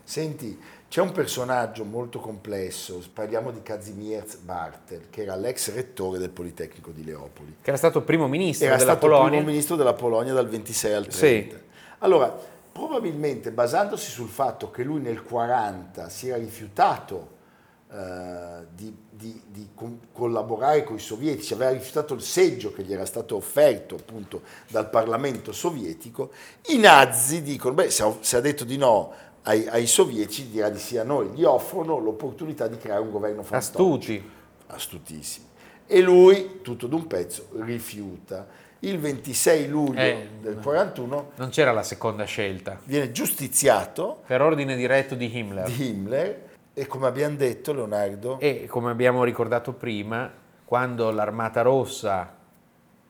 Senti, 0.04 0.58
c'è 0.92 1.00
un 1.00 1.12
personaggio 1.12 1.84
molto 1.84 2.18
complesso, 2.18 3.02
parliamo 3.14 3.50
di 3.50 3.62
Kazimierz 3.62 4.34
Bartel, 4.36 5.08
che 5.08 5.22
era 5.22 5.36
l'ex 5.36 5.72
rettore 5.72 6.18
del 6.18 6.28
Politecnico 6.28 6.90
di 6.90 7.02
Leopoli. 7.02 7.56
Che 7.62 7.68
era 7.70 7.78
stato 7.78 8.02
primo 8.02 8.28
ministro 8.28 8.66
Era 8.66 8.76
della 8.76 8.90
stato 8.90 9.06
Polonia. 9.06 9.28
primo 9.30 9.46
ministro 9.46 9.76
della 9.76 9.94
Polonia 9.94 10.34
dal 10.34 10.46
26 10.50 10.92
al 10.92 11.04
Sì. 11.10 11.18
30. 11.18 11.56
Allora, 12.00 12.38
probabilmente 12.70 13.52
basandosi 13.52 14.10
sul 14.10 14.28
fatto 14.28 14.70
che 14.70 14.82
lui 14.82 15.00
nel 15.00 15.22
40 15.22 16.10
si 16.10 16.28
era 16.28 16.36
rifiutato 16.36 17.40
eh, 17.90 18.66
di, 18.74 18.94
di- 19.08 19.42
di 19.46 19.68
con- 19.74 19.98
collaborare 20.12 20.84
con 20.84 20.96
i 20.96 21.00
sovietici, 21.00 21.54
aveva 21.54 21.70
rifiutato 21.70 22.12
il 22.12 22.20
seggio 22.20 22.70
che 22.70 22.82
gli 22.82 22.92
era 22.92 23.06
stato 23.06 23.36
offerto 23.36 23.94
appunto 23.94 24.42
dal 24.68 24.90
Parlamento 24.90 25.52
sovietico, 25.52 26.32
i 26.66 26.76
nazi 26.76 27.40
dicono, 27.42 27.72
beh, 27.72 27.88
se 27.88 28.02
ha, 28.02 28.14
se 28.20 28.36
ha 28.36 28.40
detto 28.40 28.64
di 28.64 28.76
no 28.76 29.30
ai, 29.44 29.66
ai 29.68 29.86
sovietici, 29.86 30.48
dirà 30.50 30.68
di 30.68 30.78
sì 30.78 30.96
a 30.98 31.04
noi, 31.04 31.28
gli 31.34 31.44
offrono 31.44 31.98
l'opportunità 31.98 32.68
di 32.68 32.76
creare 32.78 33.00
un 33.02 33.10
governo 33.10 33.42
fantoche 33.42 33.56
Astuti. 33.56 34.30
astutissimi. 34.68 35.46
E 35.86 36.00
lui, 36.00 36.60
tutto 36.62 36.86
d'un 36.86 37.06
pezzo, 37.06 37.48
rifiuta. 37.60 38.46
Il 38.80 38.98
26 38.98 39.68
luglio 39.68 40.00
Eh, 40.00 40.28
del 40.40 40.56
no. 40.56 40.60
41 40.60 41.30
Non 41.36 41.50
c'era 41.50 41.70
la 41.72 41.82
seconda 41.84 42.24
scelta. 42.24 42.80
viene 42.84 43.12
giustiziato 43.12 44.22
Per 44.26 44.40
ordine 44.40 44.74
diretto 44.74 45.14
di 45.14 45.36
Himmler. 45.38 45.64
di 45.70 45.88
Himmler 45.90 46.50
e 46.74 46.86
come 46.86 47.06
abbiamo 47.06 47.36
detto 47.36 47.72
Leonardo, 47.72 48.40
E 48.40 48.66
come 48.68 48.90
abbiamo 48.90 49.22
ricordato 49.22 49.72
prima, 49.72 50.28
quando 50.64 51.10
l'Armata 51.10 51.62
Rossa 51.62 52.34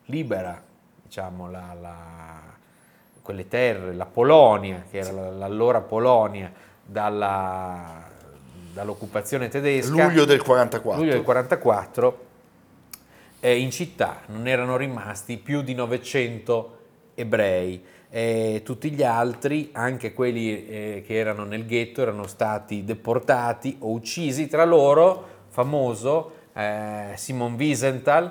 libera 0.06 0.62
diciamo, 1.02 1.50
la- 1.50 1.76
la- 1.80 2.40
quelle 3.23 3.49
terre, 3.49 3.95
la 3.95 4.07
Polonia, 4.07 4.85
che 4.91 4.99
era 4.99 5.12
la- 5.12 5.31
l'allora 5.31 5.81
Polonia, 5.81 6.52
dalla- 6.85 8.11
dall'occupazione 8.73 9.49
tedesca, 9.49 9.93
luglio 9.93 10.25
del 10.25 10.43
44, 10.43 11.00
luglio 11.00 11.14
del 11.14 11.23
44, 11.23 12.25
eh, 13.41 13.59
in 13.59 13.71
città 13.71 14.21
non 14.26 14.47
erano 14.47 14.76
rimasti 14.76 15.37
più 15.37 15.62
di 15.62 15.75
900 15.75 16.79
ebrei. 17.14 17.85
E 18.14 18.61
tutti 18.64 18.91
gli 18.91 19.02
altri, 19.02 19.71
anche 19.73 20.12
quelli 20.12 20.67
eh, 20.69 21.05
che 21.07 21.14
erano 21.17 21.45
nel 21.45 21.64
ghetto, 21.64 22.02
erano 22.02 22.26
stati 22.26 22.85
deportati 22.85 23.76
o 23.81 23.91
uccisi. 23.91 24.49
Tra 24.49 24.64
loro, 24.64 25.26
famoso 25.49 26.33
eh, 26.55 27.12
Simon 27.17 27.55
Wiesenthal, 27.55 28.31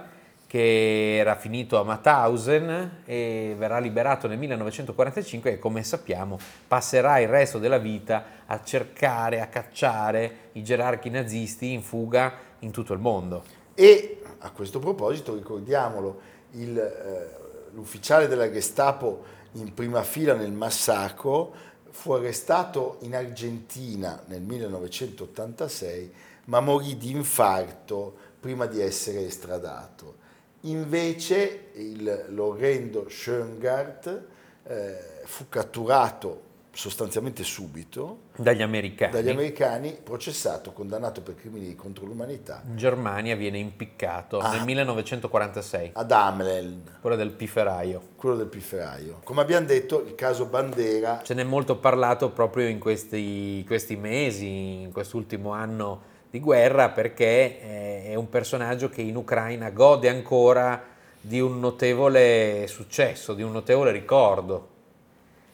che 0.51 1.15
era 1.15 1.37
finito 1.37 1.79
a 1.79 1.83
Mauthausen 1.85 3.03
e 3.05 3.55
verrà 3.57 3.79
liberato 3.79 4.27
nel 4.27 4.37
1945 4.37 5.53
e 5.53 5.59
come 5.59 5.81
sappiamo 5.81 6.37
passerà 6.67 7.19
il 7.19 7.29
resto 7.29 7.57
della 7.57 7.77
vita 7.77 8.25
a 8.47 8.61
cercare, 8.61 9.39
a 9.39 9.47
cacciare 9.47 10.49
i 10.51 10.61
gerarchi 10.61 11.09
nazisti 11.09 11.71
in 11.71 11.81
fuga 11.81 12.33
in 12.59 12.71
tutto 12.71 12.91
il 12.91 12.99
mondo. 12.99 13.45
E 13.73 14.21
a 14.39 14.51
questo 14.51 14.79
proposito 14.79 15.35
ricordiamolo, 15.35 16.19
il, 16.55 16.77
eh, 16.77 17.69
l'ufficiale 17.71 18.27
della 18.27 18.51
Gestapo 18.51 19.23
in 19.53 19.73
prima 19.73 20.03
fila 20.03 20.33
nel 20.33 20.51
massacro 20.51 21.53
fu 21.91 22.11
arrestato 22.11 22.97
in 23.03 23.15
Argentina 23.15 24.21
nel 24.25 24.41
1986, 24.41 26.13
ma 26.47 26.59
morì 26.59 26.97
di 26.97 27.11
infarto 27.11 28.13
prima 28.37 28.65
di 28.65 28.81
essere 28.81 29.25
estradato. 29.25 30.19
Invece 30.61 31.69
il, 31.75 32.25
l'orrendo 32.29 33.07
Schöngart 33.09 34.23
eh, 34.67 34.97
fu 35.25 35.49
catturato 35.49 36.49
sostanzialmente 36.73 37.43
subito 37.43 38.19
dagli 38.37 38.61
americani. 38.61 39.11
dagli 39.11 39.29
americani, 39.29 39.97
processato, 40.01 40.71
condannato 40.71 41.21
per 41.21 41.35
crimini 41.35 41.75
contro 41.75 42.05
l'umanità 42.05 42.61
In 42.65 42.77
Germania 42.77 43.35
viene 43.35 43.57
impiccato 43.57 44.39
Ah. 44.39 44.51
nel 44.53 44.63
1946, 44.63 45.91
ad 45.95 46.11
Amlen, 46.11 46.97
quello 47.01 47.17
del 47.17 47.31
pifferaio. 47.31 48.01
quello 48.15 48.37
del 48.37 48.47
pifferaio. 48.47 49.19
Come 49.25 49.41
abbiamo 49.41 49.65
detto, 49.65 50.01
il 50.05 50.15
caso 50.15 50.45
Bandera 50.45 51.21
Ce 51.25 51.33
n'è 51.33 51.43
molto 51.43 51.75
parlato 51.75 52.29
proprio 52.29 52.67
in 52.67 52.79
questi, 52.79 53.63
questi 53.67 53.97
mesi, 53.97 54.81
in 54.83 54.91
quest'ultimo 54.93 55.51
anno 55.51 56.09
di 56.31 56.39
guerra, 56.39 56.89
perché 56.89 57.61
eh, 57.61 58.03
è 58.05 58.15
un 58.15 58.29
personaggio 58.29 58.89
che 58.89 59.01
in 59.01 59.17
Ucraina 59.17 59.69
gode 59.69 60.07
ancora 60.07 60.81
di 61.19 61.39
un 61.41 61.59
notevole 61.59 62.65
successo, 62.67 63.33
di 63.33 63.43
un 63.43 63.51
notevole 63.51 63.91
ricordo. 63.91 64.69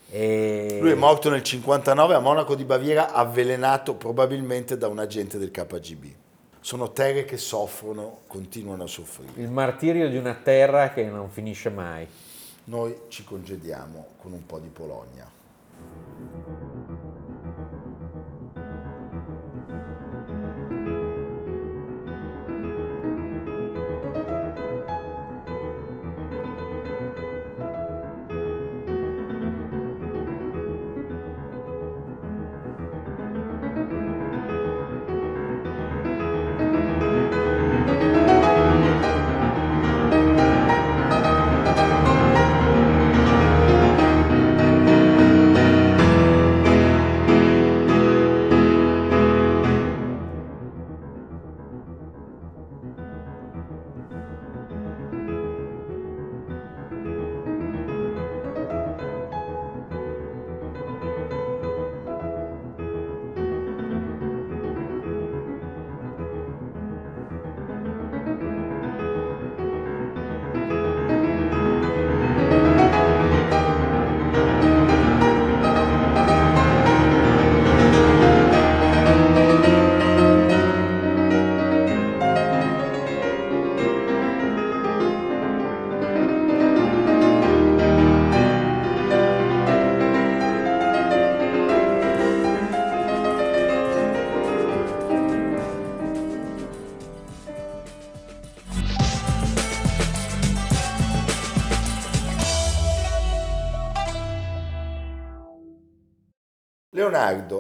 E- 0.10 0.78
Lui 0.80 0.92
è 0.92 0.96
morto 0.96 1.30
nel 1.30 1.42
59 1.42 2.14
a 2.14 2.20
Monaco 2.20 2.56
di 2.56 2.64
Baviera, 2.64 3.12
avvelenato 3.12 3.96
probabilmente 3.96 4.78
da 4.78 4.88
un 4.88 5.00
agente 5.00 5.40
del 5.40 5.50
KGB. 5.50 6.06
Sono 6.62 6.92
terre 6.92 7.26
che 7.26 7.38
soffrono, 7.38 8.20
continuano 8.28 8.84
a 8.84 8.88
soffrire. 8.88 9.32
Il 9.36 9.50
martirio 9.50 10.08
di 10.10 10.18
una 10.18 10.36
terra 10.36 10.92
che 10.92 11.04
non 11.04 11.30
finisce 11.30 11.70
mai. 11.70 12.08
Noi 12.66 12.96
ci 13.08 13.24
congediamo 13.24 14.08
con 14.18 14.32
un 14.34 14.46
po' 14.46 14.60
di 14.60 14.68
Polonia. 14.68 15.28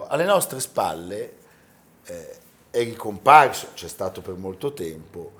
Alle 0.07 0.25
nostre 0.25 0.59
spalle 0.59 1.33
eh, 2.05 2.37
è 2.69 2.83
ricomparso, 2.83 3.69
c'è 3.73 3.87
stato 3.87 4.21
per 4.21 4.35
molto 4.35 4.73
tempo, 4.73 5.31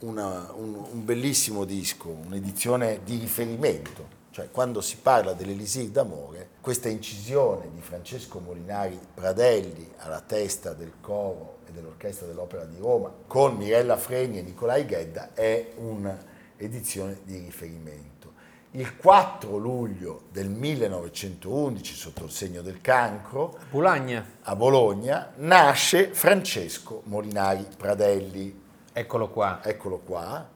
una- 0.00 0.52
un, 0.54 0.74
un 0.74 1.04
bellissimo 1.04 1.64
disco, 1.64 2.08
un'edizione 2.08 3.00
di 3.04 3.18
riferimento. 3.18 4.22
Cioè, 4.30 4.50
quando 4.50 4.80
si 4.80 4.96
parla 4.96 5.32
dell'Elisir 5.32 5.90
d'amore, 5.90 6.48
questa 6.60 6.88
incisione 6.88 7.68
di 7.72 7.80
Francesco 7.80 8.40
Molinari 8.40 8.98
Pradelli 9.14 9.92
alla 9.98 10.20
testa 10.20 10.72
del 10.72 10.94
coro 11.00 11.58
e 11.68 11.70
dell'orchestra 11.70 12.26
dell'Opera 12.26 12.64
di 12.64 12.76
Roma, 12.78 13.12
con 13.28 13.54
Mirella 13.54 13.96
Freni 13.96 14.38
e 14.38 14.42
Nicolai 14.42 14.86
Ghedda, 14.86 15.34
è 15.34 15.72
un'edizione 15.76 17.20
di 17.22 17.38
riferimento. 17.38 18.13
Il 18.76 18.96
4 18.96 19.56
luglio 19.56 20.22
del 20.32 20.48
1911, 20.50 21.94
sotto 21.94 22.24
il 22.24 22.30
segno 22.32 22.60
del 22.60 22.80
cancro, 22.80 23.56
Pulagna, 23.70 24.26
a 24.42 24.56
Bologna, 24.56 25.30
nasce 25.36 26.08
Francesco 26.12 27.02
Molinari 27.04 27.64
Pradelli. 27.76 28.62
eccolo 28.92 29.28
qua. 29.28 29.60
Eccolo 29.62 29.98
qua, 29.98 30.48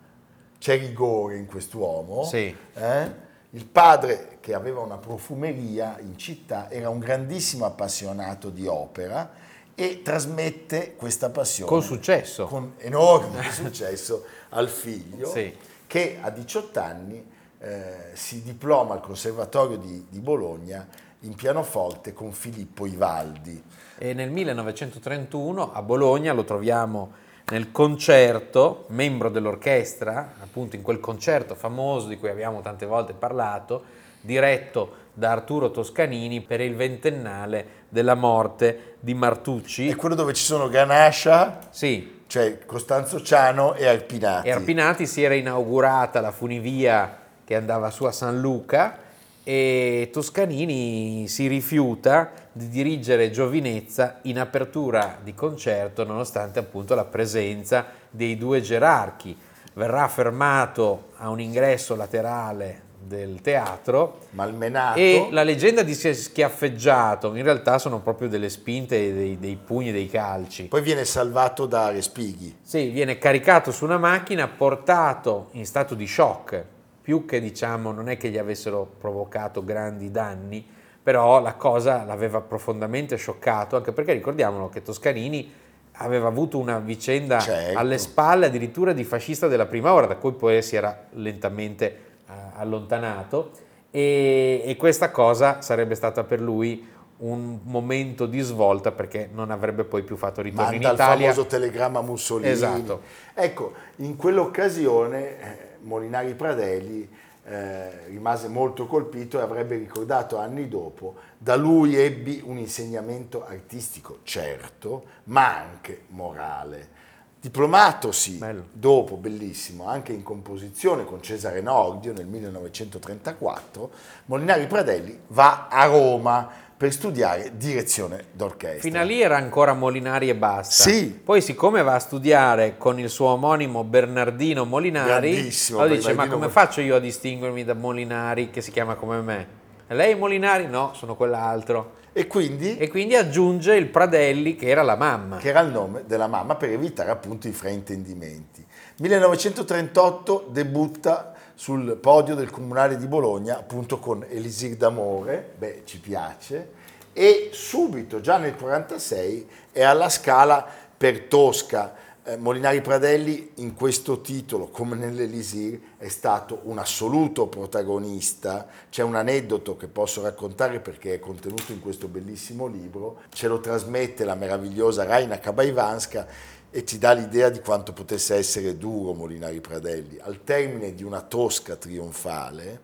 c'è 0.59 0.79
rigore 0.81 1.37
in 1.37 1.47
quest'uomo. 1.47 2.25
Sì. 2.25 2.55
eh? 2.75 3.27
Il 3.51 3.65
padre, 3.67 4.39
che 4.41 4.53
aveva 4.53 4.81
una 4.81 4.99
profumeria 4.99 5.97
in 6.01 6.19
città, 6.19 6.69
era 6.73 6.89
un 6.91 6.99
grandissimo 6.99 7.67
appassionato 7.67 8.51
di 8.51 8.67
opera 8.67 9.31
e 9.77 10.03
trasmette 10.03 10.97
questa 10.97 11.31
passione 11.31 11.71
Con 11.71 11.83
successo. 11.83 12.47
con 12.47 12.75
enorme 12.79 13.49
successo 13.53 14.25
al 14.49 14.69
figlio 14.69 15.31
Sì. 15.31 15.57
che 15.87 16.19
a 16.21 16.31
18 16.31 16.81
anni 16.81 17.37
eh, 17.61 18.11
si 18.13 18.43
diploma 18.43 18.95
al 18.95 19.01
Conservatorio 19.01 19.77
di, 19.77 20.07
di 20.09 20.21
Bologna 20.21 20.87
in 21.21 21.35
pianoforte 21.35 22.13
con 22.13 22.33
Filippo 22.33 22.87
Ivaldi. 22.87 23.63
E 23.99 24.15
nel 24.15 24.31
1931 24.31 25.73
a 25.73 25.83
Bologna 25.83 26.33
lo 26.33 26.45
troviamo 26.45 27.13
nel 27.51 27.73
concerto, 27.73 28.85
membro 28.89 29.31
dell'orchestra, 29.31 30.35
appunto 30.41 30.77
in 30.77 30.83
quel 30.83 31.01
concerto 31.01 31.55
famoso 31.55 32.07
di 32.07 32.17
cui 32.19 32.29
abbiamo 32.29 32.61
tante 32.61 32.87
volte 32.87 33.15
parlato, 33.15 33.83
diretto 34.21 35.07
da 35.15 35.33
Arturo 35.33 35.71
Toscanini 35.71 36.43
per 36.43 36.61
il 36.61 36.77
ventennale 36.77 37.67
della 37.89 38.15
morte 38.15 38.97
di 39.01 39.15
Martucci. 39.15 39.89
È 39.89 39.97
quello 39.97 40.15
dove 40.15 40.35
ci 40.35 40.45
sono 40.45 40.69
Ganascia, 40.69 41.59
Sì, 41.71 42.23
cioè 42.27 42.59
Costanzo 42.67 43.23
Ciano 43.23 43.75
e 43.75 43.87
Arpinati. 43.87 44.47
e 44.47 44.53
Arpinati 44.53 45.07
si 45.07 45.23
era 45.23 45.35
inaugurata 45.35 46.21
la 46.21 46.31
funivia 46.31 47.27
che 47.49 47.55
andava 47.55 47.89
su 47.89 48.05
a 48.05 48.13
San 48.13 48.43
Luca 48.43 48.99
e 49.43 50.11
Toscanini 50.13 51.27
si 51.29 51.47
rifiuta 51.47 52.31
di 52.53 52.69
dirigere 52.69 53.31
Giovinezza 53.31 54.19
in 54.25 54.39
apertura 54.39 55.17
di 55.23 55.33
concerto 55.33 56.05
nonostante 56.05 56.59
appunto 56.59 56.95
la 56.95 57.07
presenza 57.07 57.87
dei 58.11 58.37
due 58.37 58.61
gerarchi. 58.61 59.35
Verrà 59.73 60.07
fermato 60.09 61.13
a 61.17 61.31
un 61.31 61.41
ingresso 61.41 61.97
laterale 61.97 62.83
del 63.03 63.41
teatro 63.41 64.27
Malmenato. 64.33 64.99
e 64.99 65.29
la 65.31 65.43
leggenda 65.43 65.83
di 65.83 65.95
si 65.95 66.09
è 66.09 66.13
schiaffeggiato, 66.13 67.35
in 67.35 67.45
realtà 67.45 67.79
sono 67.79 68.01
proprio 68.01 68.29
delle 68.29 68.51
spinte, 68.51 69.15
dei, 69.15 69.39
dei 69.39 69.57
pugni, 69.57 69.91
dei 69.91 70.11
calci. 70.11 70.65
Poi 70.65 70.83
viene 70.83 71.07
salvato 71.07 71.65
da 71.65 71.89
Respighi. 71.89 72.59
Sì, 72.61 72.91
viene 72.91 73.17
caricato 73.17 73.73
su 73.73 73.85
una 73.85 73.97
macchina, 73.97 74.47
portato 74.49 75.49
in 75.53 75.65
stato 75.65 75.95
di 75.95 76.07
shock, 76.07 76.77
più 77.09 77.25
che 77.25 77.41
diciamo 77.41 77.91
non 77.91 78.11
è 78.11 78.19
che 78.19 78.29
gli 78.29 78.37
avessero 78.37 78.87
provocato 78.99 79.65
grandi 79.65 80.11
danni, 80.11 80.63
però 81.03 81.41
la 81.41 81.55
cosa 81.55 82.05
l'aveva 82.05 82.43
profondamente 82.43 83.17
scioccato, 83.17 83.77
anche 83.77 83.93
perché 83.93 84.13
ricordiamolo 84.13 84.69
che 84.69 84.83
Toscanini 84.83 85.51
aveva 85.93 86.29
avuto 86.29 86.59
una 86.59 86.79
vicenda 86.81 87.39
Certo. 87.39 87.79
alle 87.79 87.97
spalle 87.97 88.45
addirittura 88.45 88.93
di 88.93 89.05
fascista 89.05 89.49
della 89.49 89.65
prima 89.65 89.95
ora, 89.95 90.05
da 90.05 90.17
cui 90.17 90.33
poi 90.33 90.61
si 90.61 90.77
era 90.77 91.07
lentamente 91.13 91.87
eh, 91.87 92.33
allontanato 92.57 93.53
e, 93.91 94.61
e 94.67 94.77
questa 94.77 95.11
cosa 95.11 95.63
sarebbe 95.63 95.95
stata 95.95 96.25
per 96.25 96.43
lui 96.43 96.87
un 97.19 97.61
momento 97.65 98.27
di 98.27 98.41
svolta 98.41 98.93
perché 98.93 99.29
non 99.33 99.51
avrebbe 99.51 99.85
poi 99.85 100.03
più 100.03 100.17
fatto 100.17 100.41
ritorno 100.41 100.73
in 100.73 100.83
Manda 100.83 100.89
il 100.89 100.95
Italia. 100.95 101.31
famoso 101.33 101.47
telegramma 101.47 102.01
Mussolini. 102.01 102.51
Esatto. 102.51 103.03
Ecco, 103.35 103.73
in 103.97 104.17
quell'occasione 104.17 105.41
eh, 105.41 105.59
Molinari 105.81 106.35
Pradelli 106.35 107.09
eh, 107.45 108.07
rimase 108.09 108.49
molto 108.49 108.87
colpito 108.87 109.39
e 109.39 109.43
avrebbe 109.43 109.77
ricordato 109.77 110.37
anni 110.37 110.69
dopo, 110.69 111.17
da 111.39 111.57
lui 111.57 111.97
ebbi 111.97 112.43
un 112.45 112.59
insegnamento 112.59 113.45
artistico, 113.47 114.19
certo, 114.23 115.05
ma 115.25 115.57
anche 115.57 116.03
morale. 116.09 116.97
Diplomatosi 117.41 118.33
Bello. 118.37 118.67
dopo, 118.73 119.17
bellissimo, 119.17 119.87
anche 119.87 120.13
in 120.13 120.23
composizione 120.25 121.05
con 121.05 121.23
Cesare 121.23 121.61
Nordio 121.61 122.13
nel 122.13 122.27
1934, 122.27 123.91
Molinari 124.27 124.67
Pradelli 124.67 125.19
va 125.29 125.69
a 125.69 125.87
Roma 125.87 126.67
per 126.79 126.93
studiare 126.93 127.51
direzione 127.57 128.27
d'orchestra. 128.31 128.81
Fino 128.81 129.01
a 129.01 129.03
lì 129.03 129.21
era 129.21 129.37
ancora 129.37 129.75
Molinari 129.75 130.29
e 130.29 130.37
basta. 130.37 130.89
Sì. 130.89 131.09
Poi 131.11 131.41
siccome 131.41 131.83
va 131.83 131.95
a 131.95 131.99
studiare 131.99 132.77
con 132.79 133.01
il 133.01 133.11
suo 133.11 133.31
omonimo 133.31 133.83
Bernardino 133.83 134.65
Molinari, 134.65 135.33
Grandissimo 135.33 135.81
allora 135.81 135.97
dice 135.97 136.13
ma 136.13 136.29
come 136.29 136.49
faccio 136.49 136.81
io 136.81 136.95
a 136.95 137.01
distinguermi 137.01 137.65
da 137.65 137.75
Molinari 137.75 138.51
che 138.51 138.61
si 138.61 138.71
chiama 138.71 138.95
come 138.95 139.21
me? 139.23 139.47
Lei 139.89 140.15
Molinari? 140.15 140.69
No, 140.69 140.93
sono 140.95 141.17
quell'altro. 141.17 141.97
E 142.13 142.29
quindi, 142.29 142.77
E 142.79 142.89
quindi 142.89 143.17
aggiunge 143.17 143.75
il 143.75 143.87
Pradelli 143.87 144.55
che 144.55 144.69
era 144.69 144.83
la 144.83 144.97
mamma. 144.97 145.39
che 145.39 145.49
era 145.49 145.61
il 145.61 145.73
nome 145.73 146.05
della 146.07 146.29
mamma 146.29 146.55
per 146.55 146.71
evitare 146.71 147.11
appunto 147.11 147.49
i 147.49 147.53
fraintendimenti. 147.53 148.65
1938 149.01 150.49
debutta 150.51 151.33
sul 151.59 151.97
podio 151.97 152.37
del 152.37 152.51
Comunale 152.51 152.97
di 152.97 153.09
Bologna 153.09 153.59
appunto 153.59 153.99
con 153.99 154.25
Elisir 154.29 154.77
d'Amore, 154.77 155.55
beh 155.59 155.83
ci 155.85 155.99
piace, 155.99 156.71
e 157.13 157.51
subito 157.53 158.21
già 158.21 158.35
nel 158.39 158.55
1946 158.55 159.49
è 159.73 159.83
alla 159.83 160.09
scala 160.09 160.65
per 160.97 161.23
Tosca. 161.23 161.97
Eh, 162.23 162.37
Molinari 162.37 162.81
Pradelli 162.81 163.55
in 163.57 163.75
questo 163.75 164.21
titolo, 164.21 164.69
come 164.69 164.95
nell'Elisir, 164.95 165.81
è 165.99 166.07
stato 166.07 166.61
un 166.65 166.79
assoluto 166.79 167.49
protagonista. 167.49 168.69
C'è 168.89 169.03
un 169.03 169.17
aneddoto 169.17 169.77
che 169.77 169.89
posso 169.89 170.23
raccontare 170.23 170.79
perché 170.79 171.15
è 171.15 171.19
contenuto 171.19 171.73
in 171.73 171.81
questo 171.81 172.07
bellissimo 172.07 172.69
libro, 172.69 173.23
ce 173.31 173.49
lo 173.49 173.59
trasmette 173.59 174.25
la 174.25 174.37
meravigliosa 174.37 175.03
Raina 175.03 175.41
Kabaivanska 175.41 176.57
e 176.71 176.85
ci 176.85 176.99
dà 176.99 177.13
l'idea 177.13 177.49
di 177.49 177.61
quanto 177.61 177.93
potesse 177.93 178.35
essere 178.35 178.77
duro 178.77 179.15
Molinari 179.15 179.61
Pradelli. 179.61 180.19
Al 180.21 180.45
termine 180.45 180.95
di 180.95 181.03
una 181.03 181.23
tosca 181.23 181.77
trionfale, 181.77 182.81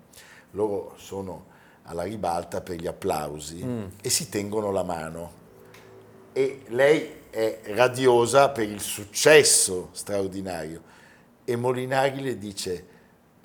loro 0.53 0.95
sono 0.97 1.53
alla 1.83 2.05
ribalta 2.05 2.61
per 2.63 2.77
gli 2.77 2.87
applausi 2.87 3.91
e 4.01 4.09
si 4.09 4.29
tengono 4.29 4.71
la 4.71 4.83
mano. 4.83 5.43
E 6.33 6.63
lei 6.69 7.23
è 7.31 7.61
radiosa 7.67 8.49
per 8.49 8.69
il 8.69 8.81
successo 8.81 9.91
straordinario. 9.93 10.83
E 11.45 11.57
Molinari 11.57 12.23
le 12.23 12.39
dice 12.39 12.87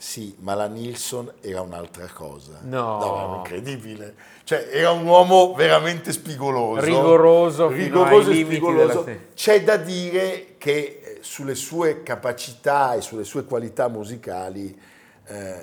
sì, 0.01 0.33
ma 0.39 0.53
la 0.55 0.67
Nilsson 0.67 1.29
era 1.41 1.59
un'altra 1.59 2.07
cosa. 2.07 2.59
No. 2.61 3.33
è 3.33 3.37
incredibile. 3.37 4.15
Cioè, 4.45 4.69
era 4.71 4.91
un 4.91 5.05
uomo 5.05 5.53
veramente 5.53 6.13
spigoloso. 6.13 6.79
Rigoroso 6.85 7.67
rigoroso 7.67 8.31
e 8.31 8.35
spigoloso. 8.45 9.01
della- 9.01 9.19
C'è 9.35 9.61
da 9.61 9.75
dire 9.75 10.55
che 10.57 11.01
eh, 11.03 11.17
sulle 11.19 11.53
sue 11.53 12.01
capacità 12.01 12.93
e 12.93 13.01
sulle 13.01 13.25
sue 13.25 13.43
qualità 13.43 13.89
musicali 13.89 14.73
eh, 15.25 15.61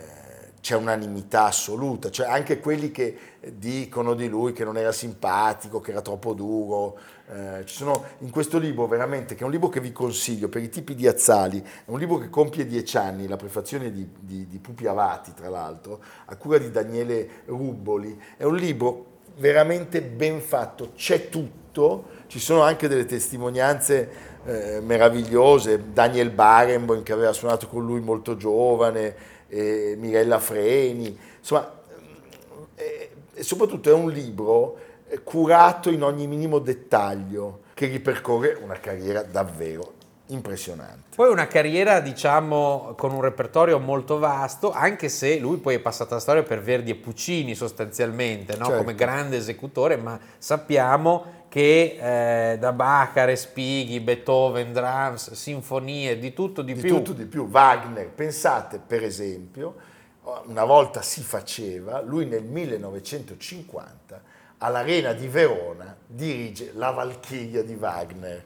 c'è 0.67 0.75
unanimità 0.75 1.45
assoluta, 1.45 2.11
cioè 2.11 2.27
anche 2.27 2.59
quelli 2.59 2.91
che 2.91 3.17
dicono 3.53 4.15
di 4.15 4.29
lui 4.29 4.53
che 4.53 4.65
non 4.65 4.77
era 4.77 4.91
simpatico, 4.91 5.81
che 5.81 5.93
era 5.93 6.01
troppo 6.01 6.33
duro. 6.33 6.99
eh, 7.29 7.65
ci 7.65 7.77
sono 7.77 8.03
in 8.19 8.31
questo 8.31 8.59
libro 8.59 8.89
veramente, 8.89 9.37
che 9.37 9.43
è 9.43 9.45
un 9.45 9.53
libro 9.53 9.69
che 9.69 9.79
vi 9.79 9.93
consiglio 9.93 10.49
per 10.49 10.65
i 10.65 10.69
tipi 10.69 10.97
di 10.97 11.07
Azzali, 11.07 11.61
è 11.61 11.85
un 11.85 12.01
libro 12.01 12.19
che 12.19 12.29
compie 12.31 12.67
dieci 12.67 12.97
anni, 12.97 13.29
la 13.29 13.37
prefazione 13.37 13.93
di, 13.93 14.09
di, 14.19 14.49
di 14.49 14.59
Pupi 14.59 14.89
Avati 14.89 15.33
tra 15.35 15.49
l'altro, 15.49 16.01
a 16.25 16.35
cura 16.35 16.59
di 16.59 16.69
Daniele 16.73 17.43
Rubboli, 17.45 18.21
è 18.37 18.43
un 18.43 18.57
libro 18.57 19.21
veramente 19.37 20.03
ben 20.03 20.41
fatto, 20.41 20.95
c'è 20.97 21.29
tutto, 21.29 22.07
ci 22.27 22.41
sono 22.41 22.63
anche 22.63 22.89
delle 22.89 23.05
testimonianze 23.05 24.35
eh, 24.45 24.81
meravigliose, 24.81 25.93
Daniel 25.93 26.31
Barenboim 26.31 27.05
che 27.05 27.13
aveva 27.13 27.33
suonato 27.33 27.69
con 27.69 27.85
lui 27.85 28.01
molto 28.01 28.37
giovane, 28.37 29.35
eh, 29.49 29.95
Mirella 29.99 30.39
Freni, 30.39 31.19
insomma, 31.39 31.73
eh, 32.75 33.11
soprattutto 33.41 33.91
è 33.91 33.93
un 33.93 34.11
libro 34.11 34.79
eh, 35.09 35.23
curato 35.23 35.91
in 35.91 36.03
ogni 36.03 36.27
minimo 36.27 36.59
dettaglio 36.59 37.61
che 37.75 37.87
ripercorre 37.87 38.59
una 38.61 38.79
carriera 38.81 39.23
davvero 39.23 39.96
impressionante. 40.29 41.15
Poi 41.15 41.31
una 41.31 41.47
carriera, 41.47 42.01
diciamo, 42.01 42.95
con 42.97 43.13
un 43.13 43.21
repertorio 43.21 43.79
molto 43.79 44.19
vasto, 44.19 44.73
anche 44.73 45.09
se 45.09 45.39
lui 45.39 45.59
poi 45.59 45.77
è 45.77 45.79
passato 45.79 46.13
alla 46.13 46.21
storia 46.21 46.43
per 46.43 46.63
Verdi 46.63 46.91
e 46.91 46.95
Puccini 46.97 47.55
sostanzialmente, 47.55 48.57
no? 48.57 48.67
Certo. 48.67 48.79
come 48.79 48.95
grande 48.95 49.37
esecutore, 49.37 49.97
ma 49.97 50.19
sappiamo 50.39 51.45
che 51.49 52.53
eh, 52.53 52.59
da 52.59 52.73
Bach 52.73 53.17
a 53.17 53.25
Respighi, 53.25 54.01
Beethoven, 54.01 54.73
drums, 54.73 55.33
sinfonie, 55.33 56.19
di 56.19 56.33
tutto 56.33 56.63
di, 56.63 56.75
di 56.75 56.81
più. 56.81 56.97
tutto 56.97 57.13
di 57.13 57.25
più. 57.25 57.49
Wagner, 57.51 58.09
pensate 58.09 58.81
per 58.85 59.03
esempio, 59.03 59.75
una 60.47 60.65
volta 60.65 61.03
si 61.03 61.23
faceva, 61.23 62.01
lui 62.01 62.27
nel 62.27 62.43
1950 62.43 64.35
all'Arena 64.59 65.13
di 65.13 65.29
Verona 65.29 65.97
dirige 66.07 66.73
la 66.75 66.91
Valchiria 66.91 67.63
di 67.63 67.75
Wagner 67.75 68.45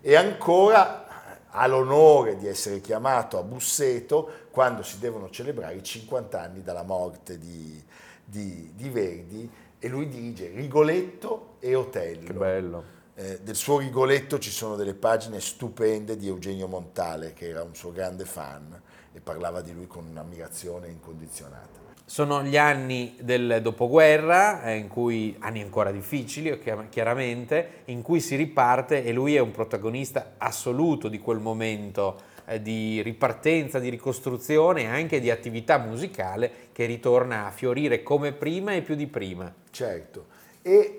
e 0.00 0.16
ancora 0.16 1.06
ha 1.50 1.66
l'onore 1.66 2.36
di 2.36 2.46
essere 2.46 2.80
chiamato 2.80 3.38
a 3.38 3.42
Busseto 3.42 4.46
quando 4.50 4.82
si 4.82 4.98
devono 4.98 5.30
celebrare 5.30 5.74
i 5.74 5.82
50 5.82 6.40
anni 6.40 6.62
dalla 6.62 6.82
morte 6.82 7.38
di, 7.38 7.82
di- 8.24 8.72
di 8.74 8.88
Verdi 8.88 9.50
e 9.78 9.88
lui 9.88 10.08
dirige 10.08 10.48
Rigoletto 10.48 11.56
e 11.58 11.74
Otello. 11.74 12.26
Che 12.26 12.32
bello. 12.34 12.84
Eh, 13.14 13.40
del 13.42 13.56
suo 13.56 13.78
Rigoletto 13.78 14.38
ci 14.38 14.50
sono 14.50 14.76
delle 14.76 14.94
pagine 14.94 15.40
stupende 15.40 16.16
di 16.16 16.28
Eugenio 16.28 16.68
Montale, 16.68 17.32
che 17.32 17.48
era 17.48 17.62
un 17.62 17.74
suo 17.74 17.92
grande 17.92 18.24
fan 18.24 18.80
e 19.12 19.20
parlava 19.20 19.60
di 19.60 19.72
lui 19.72 19.86
con 19.86 20.06
un'ammirazione 20.06 20.88
incondizionata. 20.88 21.79
Sono 22.10 22.42
gli 22.42 22.56
anni 22.56 23.14
del 23.20 23.60
dopoguerra, 23.62 24.64
eh, 24.64 24.74
in 24.74 24.88
cui, 24.88 25.36
anni 25.38 25.62
ancora 25.62 25.92
difficili 25.92 26.58
chiam- 26.58 26.88
chiaramente, 26.88 27.82
in 27.84 28.02
cui 28.02 28.18
si 28.18 28.34
riparte 28.34 29.04
e 29.04 29.12
lui 29.12 29.36
è 29.36 29.38
un 29.38 29.52
protagonista 29.52 30.32
assoluto 30.38 31.06
di 31.06 31.20
quel 31.20 31.38
momento 31.38 32.20
eh, 32.46 32.60
di 32.60 33.00
ripartenza, 33.02 33.78
di 33.78 33.90
ricostruzione 33.90 34.82
e 34.82 34.86
anche 34.86 35.20
di 35.20 35.30
attività 35.30 35.78
musicale 35.78 36.50
che 36.72 36.84
ritorna 36.84 37.46
a 37.46 37.52
fiorire 37.52 38.02
come 38.02 38.32
prima 38.32 38.72
e 38.72 38.82
più 38.82 38.96
di 38.96 39.06
prima. 39.06 39.54
Certo, 39.70 40.26
e 40.62 40.72
eh, 40.72 40.98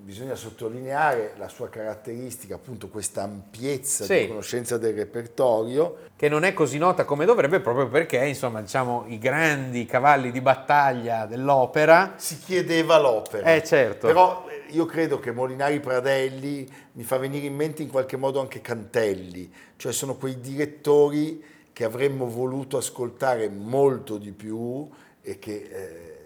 bisogna 0.00 0.34
sottolineare 0.34 1.34
la 1.36 1.48
sua 1.48 1.68
caratteristica, 1.68 2.54
appunto 2.54 2.88
questa 2.88 3.22
ampiezza 3.22 4.04
Sì. 4.04 4.20
di 4.20 4.28
conoscenza 4.28 4.78
del 4.78 4.94
repertorio, 4.94 5.98
che 6.16 6.28
non 6.28 6.44
è 6.44 6.54
così 6.54 6.78
nota 6.78 7.04
come 7.04 7.24
dovrebbe 7.24 7.60
proprio 7.60 7.88
perché, 7.88 8.24
insomma, 8.24 8.60
diciamo, 8.60 9.04
i 9.08 9.18
grandi 9.18 9.84
cavalli 9.86 10.30
di 10.30 10.40
battaglia 10.40 11.26
dell'opera 11.26 12.14
si 12.16 12.38
chiedeva 12.38 12.98
l'opera. 12.98 13.54
Eh, 13.54 13.62
certo. 13.64 14.06
Però 14.06 14.46
eh, 14.48 14.72
io 14.72 14.86
credo 14.86 15.18
che 15.18 15.32
Molinari 15.32 15.80
Pradelli 15.80 16.66
mi 16.92 17.02
fa 17.02 17.18
venire 17.18 17.46
in 17.46 17.54
mente 17.54 17.82
in 17.82 17.88
qualche 17.90 18.16
modo 18.16 18.40
anche 18.40 18.60
Cantelli, 18.60 19.52
cioè 19.76 19.92
sono 19.92 20.16
quei 20.16 20.40
direttori 20.40 21.44
che 21.72 21.84
avremmo 21.84 22.28
voluto 22.28 22.76
ascoltare 22.76 23.48
molto 23.48 24.16
di 24.18 24.32
più 24.32 24.88
e 25.22 25.38
che 25.38 25.68
eh, 25.70 26.17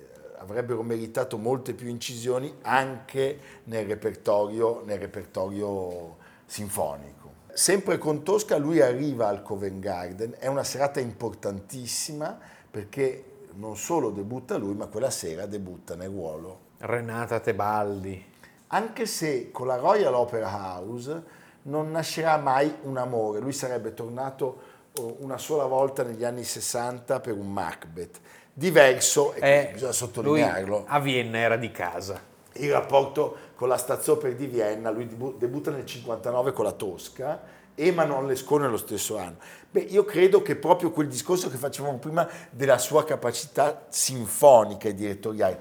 avrebbero 0.43 0.83
meritato 0.83 1.39
molte 1.39 1.73
più 1.73 1.89
incisioni 1.89 2.53
anche 2.63 3.39
nel 3.65 3.87
repertorio, 3.87 4.83
nel 4.85 4.99
repertorio 4.99 6.17
sinfonico. 6.45 7.31
Sempre 7.53 7.99
con 7.99 8.23
Tosca 8.23 8.57
lui 8.57 8.81
arriva 8.81 9.29
al 9.29 9.43
Covent 9.43 9.79
Garden, 9.79 10.37
è 10.39 10.47
una 10.47 10.65
serata 10.65 11.01
importantissima 11.01 12.39
perché 12.71 13.25
non 13.55 13.77
solo 13.77 14.11
debutta 14.11 14.57
lui, 14.57 14.75
ma 14.75 14.87
quella 14.87 15.11
sera 15.11 15.47
debutta 15.47 15.95
nel 15.95 16.09
ruolo 16.09 16.71
Renata 16.79 17.39
Tebaldi. 17.41 18.31
anche 18.69 19.07
se 19.07 19.51
con 19.51 19.67
la 19.67 19.77
Royal 19.77 20.15
Opera 20.15 20.49
House 20.49 21.23
non 21.63 21.91
nascerà 21.91 22.39
mai 22.39 22.75
un 22.83 22.97
amore, 22.97 23.39
lui 23.39 23.53
sarebbe 23.53 23.95
tornato 23.95 24.61
oh, 24.99 25.17
una 25.21 25.39
sola 25.39 25.67
volta 25.67 26.03
negli 26.03 26.25
anni 26.25 26.43
60 26.43 27.21
per 27.21 27.37
un 27.37 27.53
Macbeth. 27.53 28.21
Diverso, 28.55 29.33
e 29.35 29.41
Eh, 29.41 29.71
bisogna 29.73 29.93
sottolinearlo, 29.93 30.85
a 30.87 31.01
Vienna 31.01 31.39
era 31.39 31.57
di 31.57 31.71
casa. 31.71 32.21
il 32.57 32.71
rapporto 32.71 33.37
con 33.55 33.69
la 33.69 33.79
Staatsoper 33.79 34.35
di 34.35 34.47
Vienna, 34.47 34.91
lui 34.91 35.07
debu- 35.07 35.39
debutta 35.39 35.71
nel 35.71 35.87
59 35.87 36.53
con 36.53 36.67
la 36.67 36.73
Tosca 36.73 37.41
e 37.75 37.91
Manon 37.93 38.27
Lescaut 38.27 38.61
nello 38.61 38.77
stesso 38.77 39.17
anno. 39.17 39.37
Beh, 39.71 39.81
io 39.81 40.05
credo 40.05 40.43
che 40.43 40.57
proprio 40.57 40.91
quel 40.91 41.09
discorso 41.09 41.49
che 41.49 41.57
facevamo 41.57 41.97
prima 41.97 42.29
della 42.51 42.77
sua 42.77 43.05
capacità 43.05 43.87
sinfonica 43.89 44.89
e 44.89 44.95
direttoriale, 44.95 45.59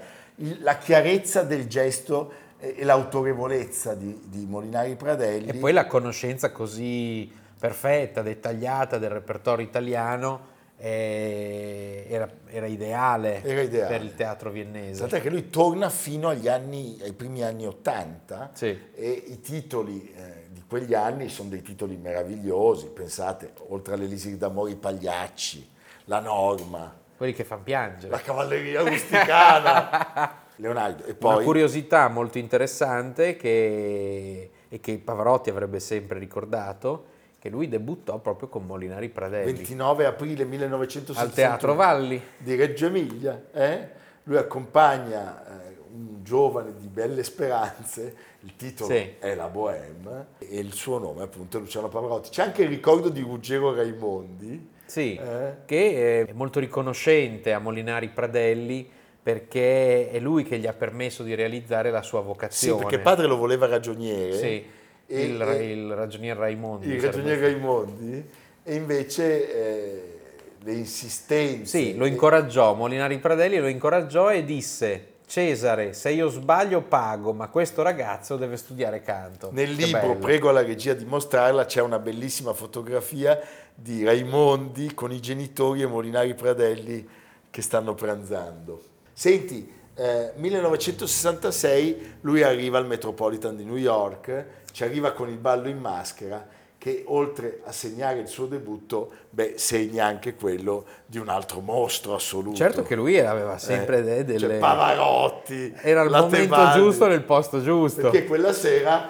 la 0.60 0.76
chiarezza 0.76 1.42
del 1.44 1.66
gesto 1.66 2.30
e 2.58 2.84
l'autorevolezza 2.84 3.94
di, 3.94 4.20
di 4.26 4.44
Molinari 4.46 4.94
Pradelli, 4.96 5.48
E 5.48 5.54
poi 5.54 5.72
la 5.72 5.86
conoscenza 5.86 6.52
così 6.52 7.32
perfetta, 7.58 8.20
dettagliata 8.20 8.98
del 8.98 9.10
repertorio 9.10 9.64
italiano 9.64 10.50
era, 10.84 12.28
era 12.48 12.66
ideale 12.66 13.42
Era 13.42 13.60
ideale. 13.62 13.96
per 13.96 14.04
il 14.04 14.14
teatro 14.14 14.50
viennese. 14.50 15.00
tant'è 15.00 15.20
che 15.20 15.30
lui 15.30 15.48
torna 15.48 15.88
fino 15.90 16.28
agli 16.28 16.48
anni, 16.48 16.98
ai 17.02 17.12
primi 17.12 17.42
anni 17.42 17.66
80 17.66 18.50
Sì. 18.52 18.76
e 18.94 19.24
i 19.28 19.40
titoli 19.40 20.12
eh, 20.16 20.46
di 20.50 20.62
quegli 20.66 20.94
anni 20.94 21.28
sono 21.28 21.48
dei 21.50 21.62
titoli 21.62 21.96
meravigliosi, 21.96 22.86
pensate, 22.88 23.52
oltre 23.68 23.94
all'Elisir 23.94 24.36
d'Amore 24.36 24.72
i 24.72 24.76
Pagliacci, 24.76 25.70
la 26.06 26.20
Norma, 26.20 26.98
Quelli 27.16 27.34
che 27.34 27.44
fanno 27.44 27.62
piangere. 27.62 28.10
la 28.10 28.20
cavalleria 28.20 28.82
rusticana, 28.82 30.40
Leonardo. 30.56 31.04
E 31.04 31.10
Una 31.10 31.16
poi 31.34 31.44
curiosità 31.44 32.08
molto 32.08 32.38
interessante 32.38 33.36
che, 33.36 34.50
e 34.68 34.80
che 34.80 34.98
Pavarotti 34.98 35.48
avrebbe 35.50 35.78
sempre 35.78 36.18
ricordato, 36.18 37.04
che 37.42 37.48
lui 37.48 37.68
debuttò 37.68 38.18
proprio 38.20 38.46
con 38.46 38.64
Molinari 38.64 39.08
Pradelli 39.08 39.50
29 39.52 40.06
aprile 40.06 40.44
1961 40.44 41.18
al 41.28 41.32
Teatro 41.34 41.74
Valli. 41.74 42.22
di 42.36 42.54
Reggio 42.54 42.86
Emilia, 42.86 43.46
eh? 43.52 43.88
lui 44.22 44.36
accompagna 44.36 45.44
eh, 45.44 45.76
un 45.92 46.22
giovane 46.22 46.72
di 46.78 46.86
belle 46.86 47.24
speranze, 47.24 48.14
il 48.42 48.54
titolo 48.54 48.88
Sì. 48.94 49.14
è 49.18 49.34
La 49.34 49.48
Bohème 49.48 50.26
e 50.38 50.56
il 50.60 50.72
suo 50.72 50.98
nome 50.98 51.24
appunto 51.24 51.56
è 51.56 51.60
Luciano 51.60 51.88
Pavarotti. 51.88 52.30
C'è 52.30 52.42
anche 52.44 52.62
il 52.62 52.68
ricordo 52.68 53.08
di 53.08 53.22
Ruggero 53.22 53.74
Raimondi, 53.74 54.70
Sì, 54.86 55.16
Eh? 55.16 55.54
che 55.64 56.24
è 56.28 56.32
molto 56.34 56.60
riconoscente 56.60 57.52
a 57.52 57.58
Molinari 57.58 58.08
Pradelli 58.10 58.88
perché 59.20 60.10
è 60.10 60.20
lui 60.20 60.44
che 60.44 60.58
gli 60.60 60.66
ha 60.68 60.72
permesso 60.74 61.24
di 61.24 61.34
realizzare 61.34 61.90
la 61.90 62.02
sua 62.02 62.20
sì, 62.20 62.26
vocazione. 62.26 62.82
perché 62.82 63.00
padre 63.00 63.26
lo 63.26 63.36
voleva 63.36 63.66
ragioniere, 63.66 64.38
Sì, 64.38 64.64
e- 65.12 65.22
il, 65.24 65.40
e- 65.42 65.72
il 65.72 65.94
ragionier 65.94 66.36
Raimondi. 66.36 66.86
il 66.86 67.00
sarebbe 67.00 67.16
ragioniere 67.16 67.52
Raimondi, 67.52 68.28
e 68.64 68.74
invece 68.74 69.54
eh, 69.54 70.18
le 70.60 70.72
insistenze... 70.72 71.78
Sì, 71.78 71.96
lo 71.96 72.06
incoraggiò, 72.06 72.74
Molinari 72.74 73.18
Pradelli 73.18 73.58
lo 73.58 73.68
incoraggiò 73.68 74.32
e 74.32 74.44
disse 74.44 75.06
Cesare, 75.26 75.94
se 75.94 76.10
io 76.10 76.28
sbaglio 76.28 76.82
pago, 76.82 77.32
ma 77.32 77.48
questo 77.48 77.80
ragazzo 77.82 78.36
deve 78.36 78.58
studiare 78.58 79.00
canto. 79.00 79.48
Nel 79.52 79.74
Che 79.74 79.84
libro, 79.86 80.00
bello. 80.00 80.16
prego 80.16 80.50
la 80.50 80.62
regia 80.62 80.92
di 80.92 81.06
mostrarla, 81.06 81.64
c'è 81.64 81.80
una 81.80 81.98
bellissima 81.98 82.52
fotografia 82.52 83.40
di 83.74 84.04
Raimondi 84.04 84.92
con 84.92 85.10
i 85.10 85.20
genitori 85.20 85.80
e 85.80 85.86
Molinari 85.86 86.34
Pradelli 86.34 87.08
che 87.48 87.62
stanno 87.62 87.94
pranzando. 87.94 88.82
Senti, 89.14 89.72
eh, 89.94 90.32
1966 90.36 92.16
lui 92.22 92.42
arriva 92.42 92.78
al 92.78 92.86
Metropolitan 92.86 93.56
di 93.56 93.64
New 93.64 93.76
York, 93.76 94.46
ci 94.72 94.82
arriva 94.84 95.12
con 95.12 95.28
il 95.28 95.38
ballo 95.38 95.68
in 95.68 95.78
maschera 95.78 96.44
che 96.76 97.04
oltre 97.06 97.60
a 97.64 97.70
segnare 97.70 98.18
il 98.18 98.26
suo 98.26 98.46
debutto, 98.46 99.12
beh, 99.30 99.54
segna 99.56 100.04
anche 100.06 100.34
quello 100.34 100.84
di 101.06 101.18
un 101.18 101.28
altro 101.28 101.60
mostro 101.60 102.14
assoluto. 102.14 102.56
Certo 102.56 102.82
che 102.82 102.96
lui 102.96 103.20
aveva 103.20 103.56
sempre 103.56 103.98
Eh, 103.98 104.02
de- 104.02 104.24
delle... 104.24 104.38
cioè 104.48 104.58
Pavarotti, 104.58 105.72
Era 105.80 106.02
il 106.02 106.10
momento 106.10 106.36
Tebaldi. 106.36 106.80
giusto 106.80 107.06
nel 107.06 107.22
posto 107.22 107.62
giusto. 107.62 108.00
Perché 108.02 108.24
quella 108.26 108.52
sera 108.52 109.08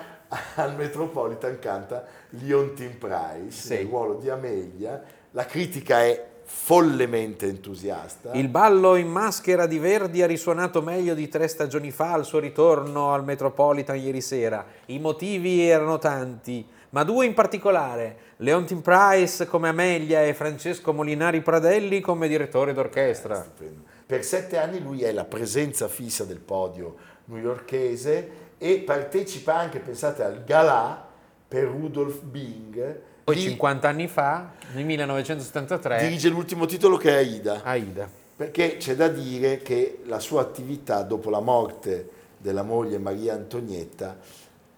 al 0.56 0.74
Metropolitan 0.76 1.58
canta 1.58 2.04
Leontine 2.30 2.90
Price 2.98 3.50
Sì. 3.50 3.74
nel 3.76 3.86
ruolo 3.86 4.14
di 4.16 4.28
Amelia. 4.28 5.02
La 5.30 5.46
critica 5.46 6.02
è 6.04 6.26
follemente 6.54 7.46
entusiasta. 7.46 8.32
Il 8.34 8.48
ballo 8.48 8.94
in 8.94 9.08
maschera 9.08 9.66
di 9.66 9.78
Verdi 9.78 10.22
ha 10.22 10.26
risuonato 10.26 10.80
meglio 10.82 11.14
di 11.14 11.26
tre 11.28 11.48
stagioni 11.48 11.90
fa 11.90 12.12
al 12.12 12.24
suo 12.24 12.38
ritorno 12.38 13.12
al 13.12 13.24
Metropolitan 13.24 13.98
ieri 13.98 14.20
sera. 14.20 14.64
I 14.86 15.00
motivi 15.00 15.66
erano 15.66 15.98
tanti, 15.98 16.64
ma 16.90 17.02
due 17.02 17.26
in 17.26 17.34
particolare. 17.34 18.16
Leontin 18.36 18.80
Price 18.80 19.46
come 19.46 19.70
Amelia 19.70 20.22
e 20.22 20.34
Francesco 20.34 20.92
Molinari 20.92 21.40
Pradelli 21.40 22.00
come 22.00 22.28
direttore 22.28 22.72
d'orchestra. 22.74 23.34
Stupendo. 23.34 23.82
Per 24.06 24.22
sette 24.22 24.58
anni 24.58 24.80
lui 24.80 25.02
è 25.02 25.10
la 25.10 25.24
presenza 25.24 25.88
fissa 25.88 26.24
del 26.24 26.38
podio 26.38 26.96
newyorkese 27.24 28.30
e 28.58 28.78
partecipa 28.78 29.56
anche, 29.56 29.80
pensate, 29.80 30.22
al 30.22 30.44
galà 30.44 31.08
per 31.48 31.64
Rudolf 31.64 32.20
Bing. 32.20 33.10
Poi 33.24 33.34
Di- 33.36 33.40
50 33.42 33.88
anni 33.88 34.08
fa, 34.08 34.52
nel 34.74 34.84
1973, 34.84 35.98
dirige 36.00 36.28
l'ultimo 36.28 36.66
titolo 36.66 36.96
che 36.96 37.10
è 37.10 37.14
Aida. 37.18 37.62
Aida. 37.62 38.08
Perché 38.34 38.76
c'è 38.78 38.96
da 38.96 39.08
dire 39.08 39.58
che 39.62 40.00
la 40.06 40.18
sua 40.18 40.40
attività 40.40 41.02
dopo 41.02 41.30
la 41.30 41.40
morte 41.40 42.08
della 42.38 42.62
moglie 42.62 42.98
Maria 42.98 43.34
Antonietta 43.34 44.18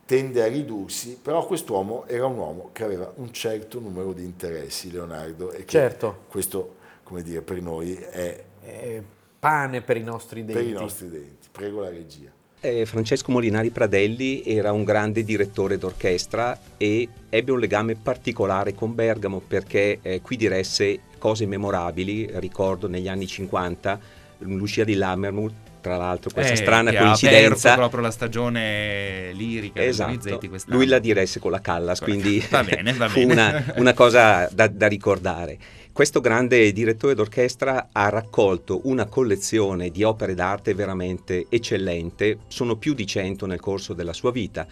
tende 0.04 0.42
a 0.42 0.46
ridursi, 0.46 1.18
però 1.22 1.46
quest'uomo 1.46 2.04
era 2.06 2.26
un 2.26 2.36
uomo 2.36 2.68
che 2.72 2.84
aveva 2.84 3.10
un 3.16 3.32
certo 3.32 3.80
numero 3.80 4.12
di 4.12 4.22
interessi, 4.24 4.90
Leonardo, 4.90 5.50
e 5.50 5.64
Certo. 5.64 6.24
questo, 6.28 6.74
come 7.02 7.22
dire, 7.22 7.40
per 7.40 7.62
noi 7.62 7.94
è 7.94 8.44
Eh, 8.66 9.02
pane 9.38 9.80
per 9.80 9.96
i 9.96 10.02
nostri 10.02 10.44
denti. 10.44 10.60
per 10.62 10.70
i 10.70 10.72
nostri 10.72 11.08
denti. 11.08 11.48
Prego 11.50 11.80
la 11.80 11.88
regia. 11.90 12.30
Eh, 12.64 12.86
Francesco 12.86 13.30
Molinari 13.30 13.68
Pradelli 13.68 14.42
era 14.42 14.72
un 14.72 14.84
grande 14.84 15.22
direttore 15.22 15.76
d'orchestra 15.76 16.58
e 16.78 17.06
ebbe 17.28 17.52
un 17.52 17.58
legame 17.58 17.94
particolare 17.94 18.74
con 18.74 18.94
Bergamo 18.94 19.42
perché 19.46 19.98
eh, 20.00 20.22
qui 20.22 20.38
diresse 20.38 21.00
cose 21.18 21.44
memorabili, 21.44 22.26
ricordo 22.36 22.88
negli 22.88 23.06
anni 23.06 23.26
50, 23.26 24.00
Lucia 24.38 24.82
di 24.82 24.94
Lammermoor, 24.94 25.52
tra 25.82 25.98
l'altro 25.98 26.30
questa 26.32 26.54
Eh, 26.54 26.56
strana 26.56 26.90
che 26.90 26.96
ha 26.96 27.02
coincidenza. 27.02 27.68
aperto 27.68 27.80
proprio 27.80 28.00
la 28.00 28.10
stagione 28.10 29.32
lirica 29.34 29.82
Esatto, 29.82 30.40
lui 30.68 30.86
la 30.86 30.98
diresse 31.00 31.40
con 31.40 31.50
la 31.50 31.60
Callas, 31.60 31.98
Con 31.98 32.08
la 32.08 32.14
quindi 32.14 32.38
Callas. 32.38 32.50
Va 32.50 32.64
bene, 32.64 32.92
va 32.94 33.08
fu 33.10 33.18
bene. 33.26 33.32
una, 33.32 33.74
una 33.76 33.92
cosa 33.92 34.48
da, 34.50 34.68
da 34.68 34.86
ricordare. 34.86 35.58
Questo 35.94 36.20
grande 36.20 36.72
direttore 36.72 37.14
d'orchestra 37.14 37.90
ha 37.92 38.08
raccolto 38.08 38.80
una 38.86 39.06
collezione 39.06 39.90
di 39.90 40.02
opere 40.02 40.34
d'arte 40.34 40.74
veramente 40.74 41.46
eccellente, 41.48 42.38
sono 42.48 42.74
più 42.74 42.94
di 42.94 43.06
100 43.06 43.46
nel 43.46 43.60
corso 43.60 43.94
della 43.94 44.12
sua 44.12 44.32
vita 44.32 44.66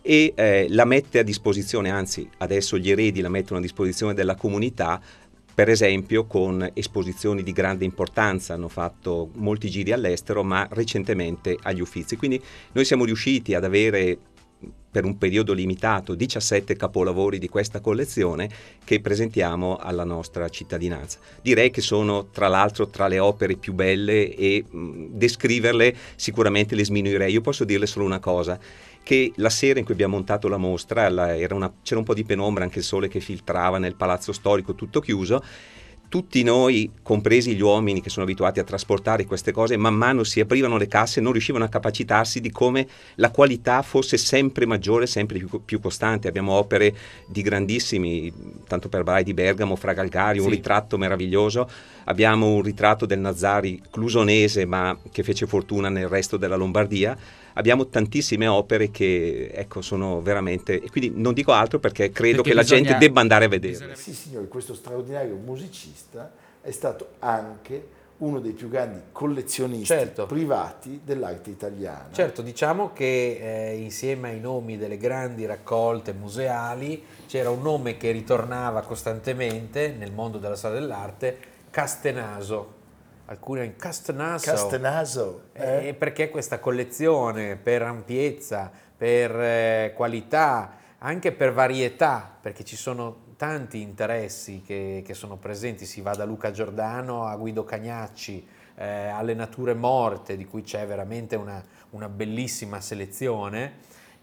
e 0.00 0.32
eh, 0.32 0.66
la 0.68 0.84
mette 0.84 1.18
a 1.18 1.24
disposizione, 1.24 1.90
anzi 1.90 2.30
adesso 2.38 2.78
gli 2.78 2.88
eredi 2.88 3.20
la 3.20 3.28
mettono 3.28 3.58
a 3.58 3.62
disposizione 3.62 4.14
della 4.14 4.36
comunità, 4.36 5.02
per 5.52 5.68
esempio 5.68 6.26
con 6.26 6.70
esposizioni 6.72 7.42
di 7.42 7.50
grande 7.50 7.84
importanza, 7.84 8.54
hanno 8.54 8.68
fatto 8.68 9.30
molti 9.34 9.68
giri 9.70 9.90
all'estero, 9.90 10.44
ma 10.44 10.68
recentemente 10.70 11.58
agli 11.62 11.80
Uffizi. 11.80 12.14
Quindi 12.14 12.40
noi 12.72 12.84
siamo 12.84 13.04
riusciti 13.04 13.54
ad 13.54 13.64
avere 13.64 14.16
per 14.90 15.04
un 15.04 15.16
periodo 15.18 15.52
limitato 15.52 16.14
17 16.16 16.74
capolavori 16.74 17.38
di 17.38 17.48
questa 17.48 17.80
collezione 17.80 18.50
che 18.84 19.00
presentiamo 19.00 19.76
alla 19.76 20.02
nostra 20.02 20.48
cittadinanza. 20.48 21.18
Direi 21.40 21.70
che 21.70 21.80
sono 21.80 22.26
tra 22.26 22.48
l'altro 22.48 22.88
tra 22.88 23.06
le 23.06 23.20
opere 23.20 23.56
più 23.56 23.72
belle 23.72 24.34
e 24.34 24.64
mh, 24.68 25.06
descriverle 25.10 25.94
sicuramente 26.16 26.74
le 26.74 26.84
sminuirei. 26.84 27.32
Io 27.32 27.40
posso 27.40 27.64
dirle 27.64 27.86
solo 27.86 28.04
una 28.04 28.18
cosa, 28.18 28.58
che 29.02 29.32
la 29.36 29.50
sera 29.50 29.78
in 29.78 29.84
cui 29.84 29.94
abbiamo 29.94 30.16
montato 30.16 30.48
la 30.48 30.56
mostra 30.56 31.08
la- 31.08 31.34
una- 31.50 31.72
c'era 31.82 32.00
un 32.00 32.04
po' 32.06 32.14
di 32.14 32.24
penombra, 32.24 32.64
anche 32.64 32.78
il 32.78 32.84
sole 32.84 33.08
che 33.08 33.20
filtrava 33.20 33.78
nel 33.78 33.94
palazzo 33.94 34.32
storico 34.32 34.74
tutto 34.74 35.00
chiuso, 35.00 35.42
tutti 36.10 36.42
noi, 36.42 36.90
compresi 37.04 37.54
gli 37.54 37.60
uomini 37.60 38.02
che 38.02 38.10
sono 38.10 38.24
abituati 38.24 38.58
a 38.58 38.64
trasportare 38.64 39.24
queste 39.24 39.52
cose, 39.52 39.76
man 39.76 39.94
mano 39.94 40.24
si 40.24 40.40
aprivano 40.40 40.76
le 40.76 40.88
casse 40.88 41.20
e 41.20 41.22
non 41.22 41.30
riuscivano 41.30 41.64
a 41.64 41.68
capacitarsi 41.68 42.40
di 42.40 42.50
come 42.50 42.86
la 43.14 43.30
qualità 43.30 43.80
fosse 43.82 44.16
sempre 44.16 44.66
maggiore, 44.66 45.06
sempre 45.06 45.38
più, 45.38 45.64
più 45.64 45.78
costante. 45.80 46.26
Abbiamo 46.26 46.52
opere 46.54 46.92
di 47.28 47.42
grandissimi, 47.42 48.32
tanto 48.66 48.88
per 48.88 49.04
parlare 49.04 49.24
di 49.24 49.34
Bergamo, 49.34 49.76
Fra 49.76 49.92
Galgari, 49.92 50.40
un 50.40 50.48
Sì. 50.48 50.56
ritratto 50.56 50.98
meraviglioso. 50.98 51.70
Abbiamo 52.06 52.48
un 52.54 52.62
ritratto 52.62 53.06
del 53.06 53.20
Nazzari 53.20 53.80
clusonese, 53.88 54.66
ma 54.66 54.98
che 55.12 55.22
fece 55.22 55.46
fortuna 55.46 55.88
nel 55.90 56.08
resto 56.08 56.36
della 56.36 56.56
Lombardia. 56.56 57.16
Abbiamo 57.54 57.88
tantissime 57.88 58.46
opere 58.46 58.90
che 58.90 59.50
ecco, 59.52 59.80
sono 59.82 60.20
veramente. 60.22 60.80
E 60.80 60.90
quindi 60.90 61.12
non 61.20 61.32
dico 61.32 61.52
altro 61.52 61.78
perché 61.78 62.10
credo 62.10 62.36
Perché 62.42 62.50
che 62.50 62.54
la 62.54 62.62
bisogna- 62.62 62.82
gente 62.82 62.98
debba 62.98 63.20
andare 63.20 63.44
a 63.46 63.48
vedere. 63.48 63.72
bisogna- 63.72 63.94
Sì, 63.94 64.12
signori, 64.14 64.48
questo 64.48 64.74
straordinario 64.74 65.34
musicista 65.36 66.30
è 66.60 66.70
stato 66.70 67.08
anche 67.20 67.98
uno 68.18 68.38
dei 68.38 68.52
più 68.52 68.68
grandi 68.68 69.00
collezionisti 69.12 69.86
Certo. 69.86 70.26
privati 70.26 71.00
dell'arte 71.02 71.48
italiana. 71.48 72.08
Certo, 72.12 72.42
diciamo 72.42 72.92
che 72.92 73.70
eh, 73.72 73.76
insieme 73.78 74.28
ai 74.28 74.40
nomi 74.40 74.76
delle 74.76 74.98
grandi 74.98 75.46
raccolte 75.46 76.12
museali 76.12 77.02
c'era 77.26 77.48
un 77.48 77.62
nome 77.62 77.96
che 77.96 78.10
ritornava 78.10 78.82
costantemente 78.82 79.94
nel 79.98 80.12
mondo 80.12 80.36
della 80.36 80.54
storia 80.56 80.78
dell'arte, 80.80 81.38
Castenaso. 81.70 82.78
Alcuni 83.30 83.64
in 83.64 83.76
Castenaso. 83.76 84.50
Castenaso. 84.50 85.42
eh? 85.52 85.88
Eh, 85.88 85.94
perché 85.94 86.30
questa 86.30 86.58
collezione 86.58 87.54
per 87.54 87.80
ampiezza, 87.82 88.72
per 88.96 89.30
eh, 89.40 89.92
qualità, 89.94 90.72
anche 90.98 91.30
per 91.30 91.52
varietà, 91.52 92.28
perché 92.40 92.64
ci 92.64 92.74
sono 92.74 93.28
tanti 93.36 93.82
interessi 93.82 94.62
che, 94.66 95.04
che 95.06 95.14
sono 95.14 95.36
presenti, 95.36 95.86
si 95.86 96.00
va 96.00 96.16
da 96.16 96.24
Luca 96.24 96.50
Giordano 96.50 97.24
a 97.24 97.36
Guido 97.36 97.64
Cagnacci, 97.64 98.44
eh, 98.74 99.06
alle 99.06 99.34
nature 99.34 99.74
morte, 99.74 100.36
di 100.36 100.44
cui 100.44 100.62
c'è 100.62 100.84
veramente 100.84 101.36
una, 101.36 101.62
una 101.90 102.08
bellissima 102.08 102.80
selezione, 102.80 103.74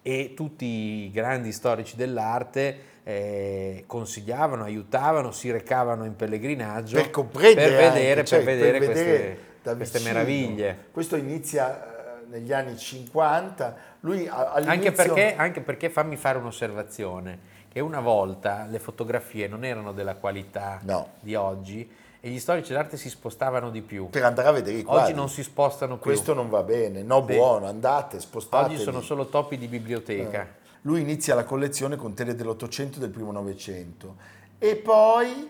e 0.02 0.34
tutti 0.36 0.66
i 0.66 1.12
grandi 1.12 1.54
storici 1.54 1.96
dell'arte 1.96 2.96
eh, 3.08 3.86
consigliavano, 3.88 4.66
aiutavano, 4.66 5.32
si 5.32 5.50
recavano 5.50 6.04
in 6.04 6.18
pellegrinaggio 6.18 6.98
per 6.98 7.10
comprendere, 7.10 7.70
per 7.70 7.94
vedere, 7.94 8.20
anche, 8.20 8.26
cioè, 8.26 8.44
per 8.44 8.48
vedere 8.58 8.80
per 8.80 8.88
vedere 8.90 9.40
queste, 9.62 9.76
queste 9.78 10.00
meraviglie. 10.00 10.78
Questo 10.92 11.16
inizia 11.16 12.20
eh, 12.20 12.26
negli 12.28 12.52
anni 12.52 12.78
50, 12.78 13.76
lui 14.02 14.28
all'inizio... 14.30 14.72
Anche 14.72 14.92
perché, 14.92 15.36
anche 15.38 15.62
perché 15.62 15.90
fammi 15.90 16.18
fare 16.18 16.38
un'osservazione, 16.38 17.40
che 17.72 17.80
una 17.80 18.02
volta 18.02 18.68
le 18.70 18.80
fotografie 18.80 19.48
non 19.48 19.64
erano 19.64 19.94
della 19.94 20.16
qualità 20.16 20.82
No. 20.84 21.12
di 21.22 21.34
oggi 21.34 21.90
e 22.20 22.28
gli 22.28 22.40
storici 22.40 22.74
d'arte 22.74 22.98
si 22.98 23.08
spostavano 23.08 23.70
di 23.70 23.84
più. 23.84 24.10
Per 24.10 24.26
andare 24.26 24.50
a 24.50 24.52
vedere 24.52 24.80
i 24.80 24.84
quadri. 24.84 25.04
Oggi 25.06 25.14
non 25.14 25.30
si 25.30 25.44
spostano 25.44 25.94
più. 25.96 26.12
Questo 26.12 26.34
non 26.34 26.50
va 26.50 26.62
bene, 26.62 27.04
no 27.04 27.26
Sì. 27.26 27.36
buono, 27.36 27.68
andate, 27.68 28.20
spostatevi. 28.20 28.74
Oggi 28.76 28.84
sono 28.84 29.00
solo 29.00 29.28
topi 29.28 29.58
di 29.58 29.68
biblioteca. 29.68 30.42
Eh. 30.42 30.66
Lui 30.82 31.02
inizia 31.02 31.36
la 31.36 31.44
collezione 31.44 31.96
con 31.96 32.14
tele 32.14 32.36
dell'Ottocento 32.36 32.98
e 32.98 33.02
del 33.02 33.10
primo 33.10 33.32
Novecento 33.32 34.16
e 34.58 34.76
poi, 34.76 35.50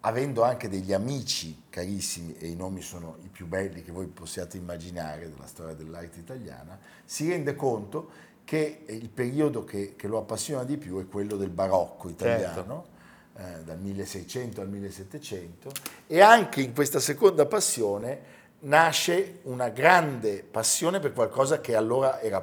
avendo 0.00 0.42
anche 0.42 0.68
degli 0.68 0.92
amici 0.92 1.64
carissimi, 1.70 2.34
e 2.38 2.48
i 2.48 2.56
nomi 2.56 2.80
sono 2.80 3.16
i 3.22 3.28
più 3.28 3.46
belli 3.46 3.82
che 3.82 3.92
voi 3.92 4.06
possiate 4.06 4.56
immaginare 4.56 5.30
della 5.30 5.46
storia 5.46 5.74
dell'arte 5.74 6.18
italiana, 6.18 6.78
si 7.04 7.28
rende 7.28 7.54
conto 7.54 8.32
che 8.44 8.84
il 8.86 9.08
periodo 9.08 9.64
che, 9.64 9.94
che 9.96 10.06
lo 10.06 10.18
appassiona 10.18 10.64
di 10.64 10.76
più 10.76 11.00
è 11.00 11.06
quello 11.06 11.36
del 11.36 11.50
barocco 11.50 12.08
italiano. 12.08 12.92
eh, 13.36 13.64
dal 13.64 13.78
1600 13.80 14.60
al 14.60 14.68
1700 14.68 15.72
e 16.06 16.20
anche 16.20 16.60
in 16.60 16.72
questa 16.72 17.00
seconda 17.00 17.46
passione 17.46 18.42
nasce 18.60 19.40
una 19.42 19.68
grande 19.70 20.44
passione 20.48 21.00
per 21.00 21.12
qualcosa 21.12 21.60
che 21.60 21.74
allora 21.74 22.20
era 22.20 22.40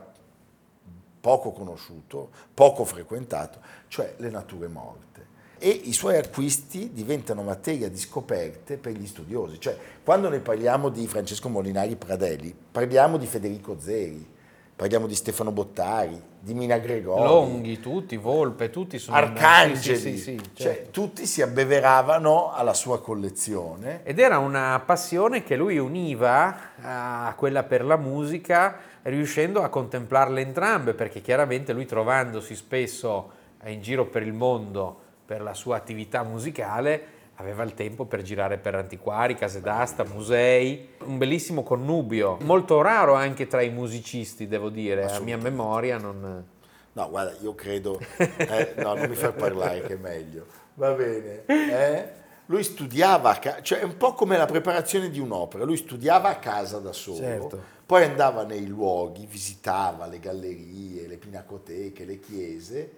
poco 1.22 1.52
conosciuto, 1.52 2.30
poco 2.54 2.84
frequentato, 2.84 3.60
cioè 3.88 4.16
le 4.18 4.30
nature 4.30 4.68
morte. 4.68 5.10
E 5.60 5.70
i 5.70 5.94
suoi 5.94 6.18
acquisti 6.18 6.92
diventano 6.92 7.44
materia 7.44 7.88
di 7.88 7.98
scoperte 7.98 8.78
per 8.78 8.94
gli 8.94 9.06
studiosi. 9.06 9.60
Cioè, 9.60 9.78
quando 10.04 10.28
noi 10.28 10.40
parliamo 10.40 10.90
di 10.90 11.06
Francesco 11.06 11.50
Molinari 11.50 11.96
Pradelli, 11.96 12.52
parliamo 12.72 13.18
di 13.18 13.28
Federico 13.28 13.80
Zeri, 13.80 14.31
parliamo 14.82 15.06
di 15.06 15.14
Stefano 15.14 15.52
Bottari, 15.52 16.20
di 16.40 16.56
Mina 16.56 16.80
Gregori, 16.80 17.22
Longhi, 17.22 17.80
tutti, 17.80 18.18
Volpe, 18.18 18.72
tutti 18.72 18.98
sono... 18.98 19.16
Arcangeli, 19.16 19.78
Sì, 19.96 19.96
sì, 19.96 20.18
sì, 20.18 20.42
cioè, 20.56 20.74
certo. 20.74 20.90
tutti 20.90 21.28
si 21.28 21.44
abbeveravano 21.44 22.52
alla 22.52 22.74
sua 22.74 23.00
collezione. 23.00 24.00
Ed 24.02 24.18
era 24.18 24.40
una 24.40 24.82
passione 24.84 25.44
che 25.44 25.56
lui 25.56 25.78
univa 25.78 26.72
a 26.82 27.32
quella 27.38 27.62
per 27.62 27.86
la 27.86 27.96
musica, 27.96 28.76
riuscendo 29.04 29.62
a 29.62 29.70
contemplarle 29.70 30.42
entrambe, 30.42 30.96
perché 30.96 31.22
chiaramente 31.22 31.74
lui 31.74 31.86
trovandosi 31.86 32.56
spesso 32.56 33.30
in 33.66 33.84
giro 33.84 34.08
per 34.08 34.24
il 34.24 34.34
mondo 34.34 34.98
per 35.24 35.44
la 35.44 35.54
sua 35.54 35.76
attività 35.76 36.24
musicale, 36.24 37.04
aveva 37.42 37.64
il 37.64 37.74
tempo 37.74 38.06
per 38.06 38.22
girare 38.22 38.58
per 38.58 38.76
antiquari, 38.76 39.36
case 39.36 39.60
d'asta, 39.62 40.06
musei, 40.06 40.90
un 41.06 41.18
bellissimo 41.18 41.64
connubio, 41.64 42.38
molto 42.42 42.82
raro 42.82 43.16
anche 43.16 43.48
tra 43.48 43.62
i 43.62 43.70
musicisti, 43.70 44.48
devo 44.48 44.70
dire, 44.70 45.12
a 45.12 45.20
mia 45.20 45.38
memoria 45.38 45.98
non... 45.98 46.46
No, 46.94 47.10
guarda, 47.10 47.36
io 47.42 47.56
credo... 47.56 48.00
eh, 48.18 48.74
no, 48.78 48.94
non 48.94 49.10
mi 49.10 49.16
far 49.16 49.34
parlare 49.34 49.82
che 49.82 49.94
è 49.94 49.98
meglio. 49.98 50.46
Va 50.76 50.92
bene. 50.92 51.44
eh? 51.46 52.20
Lui 52.46 52.64
studiava, 52.64 53.32
a 53.32 53.40
ca- 53.40 53.62
cioè 53.62 53.80
è 53.80 53.84
un 53.84 53.96
po' 53.98 54.14
come 54.14 54.38
la 54.38 54.46
preparazione 54.46 55.10
di 55.10 55.20
un'opera, 55.20 55.64
lui 55.64 55.78
studiava 55.78 56.30
a 56.30 56.36
casa 56.36 56.80
da 56.80 56.92
solo, 56.92 57.18
Certo. 57.18 57.62
poi 57.86 58.04
andava 58.04 58.44
nei 58.44 58.68
luoghi, 58.68 59.26
visitava 59.26 60.06
le 60.06 60.20
gallerie, 60.20 61.08
le 61.08 61.16
pinacoteche, 61.18 62.04
le 62.04 62.20
chiese 62.20 62.92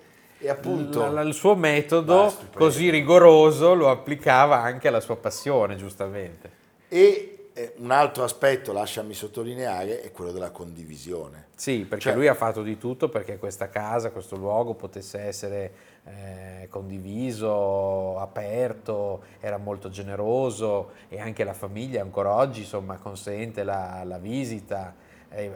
e 0.43 0.49
appunto... 0.49 1.08
L- 1.08 1.25
il 1.25 1.34
suo 1.34 1.56
metodo 1.56 2.29
stupendo. 2.29 2.58
così 2.58 2.89
rigoroso 2.89 3.73
lo 3.73 3.89
applicava 3.89 4.62
anche 4.62 4.89
alla 4.89 4.99
sua 4.99 5.15
passione, 5.15 5.77
giustamente. 5.77 6.62
E 6.89 7.47
eh, 7.53 7.73
un 7.77 7.91
altro 7.91 8.23
aspetto, 8.23 8.73
lasciami 8.73 9.13
sottolineare, 9.13 10.01
è 10.01 10.12
quello 10.12 10.32
della 10.32 10.51
condivisione. 10.51 11.47
Sì, 11.56 11.86
perché 11.88 12.06
Cioè- 12.06 12.15
lui 12.15 12.27
ha 12.27 12.34
fatto 12.34 12.62
di 12.62 12.77
tutto 12.77 13.08
perché 13.08 13.38
questa 13.38 13.69
casa, 13.69 14.12
questo 14.12 14.36
luogo 14.36 14.73
potesse 14.73 15.19
essere 15.19 15.71
eh, 16.06 16.67
condiviso, 16.69 18.19
aperto, 18.19 19.21
era 19.39 19.58
molto 19.58 19.89
generoso 19.89 20.91
e 21.08 21.21
anche 21.21 21.45
la 21.45 21.53
famiglia 21.53 22.01
ancora 22.01 22.34
oggi 22.36 22.62
insomma 22.62 22.97
consente 22.97 23.63
la, 23.63 24.01
la 24.03 24.17
visita, 24.17 24.93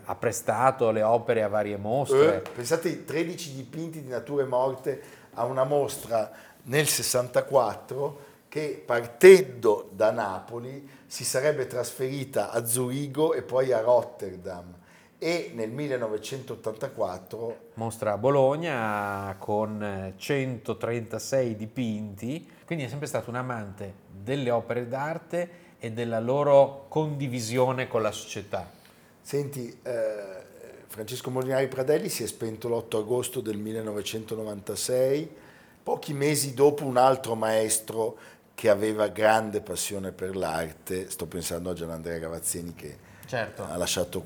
ha 0.04 0.16
prestato 0.16 0.92
le 0.92 1.04
opere 1.04 1.44
a 1.44 1.48
varie 1.48 1.78
mostre. 1.78 2.38
Eh, 2.38 2.50
pensate 2.50 2.90
ai 2.90 3.06
13 3.06 3.56
dipinti 3.56 4.02
di 4.02 4.10
nature 4.10 4.46
morte 4.46 5.02
a 5.34 5.46
una 5.46 5.64
mostra 5.64 6.32
nel 6.64 6.88
64 6.88 8.26
che 8.50 8.82
partendo 8.86 9.90
da 9.92 10.12
Napoli 10.12 10.90
si 11.06 11.24
sarebbe 11.24 11.68
trasferita 11.68 12.52
a 12.52 12.66
Zurigo 12.66 13.34
e 13.34 13.42
poi 13.42 13.72
a 13.72 13.82
Rotterdam 13.82 14.74
e 15.20 15.52
nel 15.56 15.72
1984 15.72 17.58
Mostra 17.76 18.14
a 18.14 18.18
Bologna 18.18 19.36
con 19.40 19.84
eh, 19.84 20.14
136 20.16 21.56
dipinti, 21.56 22.50
quindi 22.66 22.86
è 22.86 22.88
sempre 22.88 23.08
stato 23.08 23.30
un 23.30 23.36
amante 23.36 23.94
delle 24.12 24.52
opere 24.52 24.88
d'arte 24.88 25.66
e 25.80 25.92
della 25.92 26.20
loro 26.20 26.86
condivisione 26.88 27.88
con 27.88 28.02
la 28.02 28.12
società. 28.12 28.70
Senti, 29.28 29.78
eh, 29.84 30.44
Francesco 30.88 31.30
Molinari 31.30 31.68
Pradelli 31.68 32.08
si 32.08 32.24
è 32.24 32.28
spento 32.28 32.70
l'8 32.70 33.00
agosto 33.00 33.42
del 33.42 33.58
1996, 33.58 35.30
pochi 35.84 36.14
mesi 36.14 36.54
dopo 36.54 36.86
un 36.86 36.96
altro 36.96 37.36
maestro 37.36 38.18
che 38.56 38.70
aveva 38.70 39.10
grande 39.10 39.60
passione 39.60 40.14
per 40.14 40.38
l'arte, 40.38 41.10
sto 41.10 41.26
pensando 41.26 41.70
a 41.70 41.74
Gianandrea 41.74 42.20
Gavazzini 42.20 42.74
che 42.74 42.98
Certo. 43.26 43.66
ha 43.66 43.76
lasciato 43.76 44.24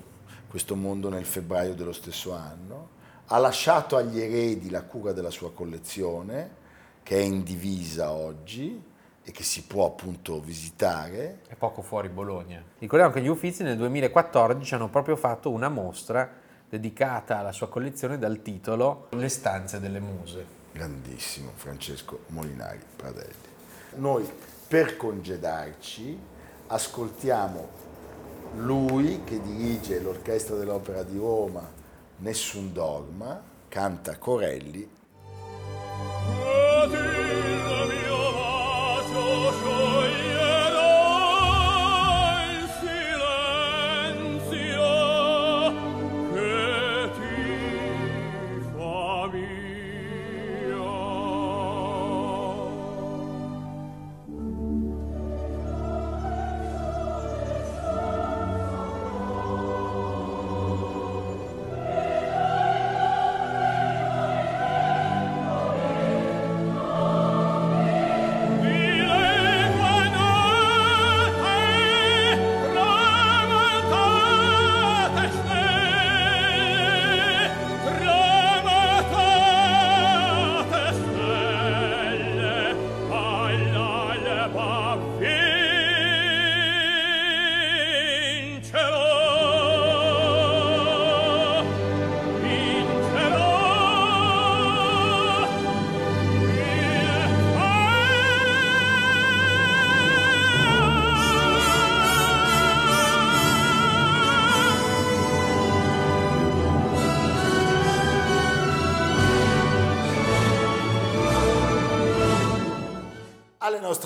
questo 0.48 0.76
mondo 0.76 1.10
nel 1.10 1.26
febbraio 1.26 1.74
dello 1.74 1.94
stesso 1.94 2.34
anno, 2.34 2.90
ha 3.26 3.40
lasciato 3.40 3.98
agli 3.98 4.22
eredi 4.22 4.70
la 4.70 4.84
cura 4.84 5.14
della 5.14 5.32
sua 5.32 5.52
collezione, 5.52 6.58
che 7.02 7.16
è 7.16 7.22
in 7.22 7.42
divisa 7.42 8.12
oggi 8.12 8.80
e 9.24 9.32
che 9.32 9.44
si 9.44 9.64
può 9.64 9.86
appunto 9.86 10.40
visitare. 10.40 11.42
È 11.48 11.56
poco 11.56 11.82
fuori 11.82 12.10
Bologna. 12.10 12.64
Ricordiamo 12.80 13.14
che 13.14 13.22
gli 13.22 13.28
Uffizi 13.28 13.64
nel 13.64 13.78
2014 13.78 14.74
hanno 14.74 14.90
proprio 14.90 15.16
fatto 15.16 15.50
una 15.50 15.70
mostra 15.70 16.30
dedicata 16.68 17.38
alla 17.40 17.52
sua 17.52 17.68
collezione 17.68 18.18
dal 18.18 18.42
titolo 18.42 19.08
Le 19.10 19.30
stanze 19.30 19.80
delle 19.80 20.00
muse. 20.00 20.46
grandissimo 20.72 21.52
Francesco 21.54 22.22
Molinari 22.28 22.80
Pradelli. 22.96 23.50
Noi 23.96 24.28
per 24.68 24.96
congedarci 24.96 26.18
ascoltiamo 26.68 27.80
lui 28.56 29.24
che 29.24 29.42
dirige 29.42 30.00
l'Orchestra 30.00 30.56
dell'Opera 30.56 31.04
di 31.04 31.18
Roma, 31.18 31.70
Nessun 32.18 32.72
Dogma, 32.72 33.42
canta 33.68 34.18
Corelli. 34.18 35.00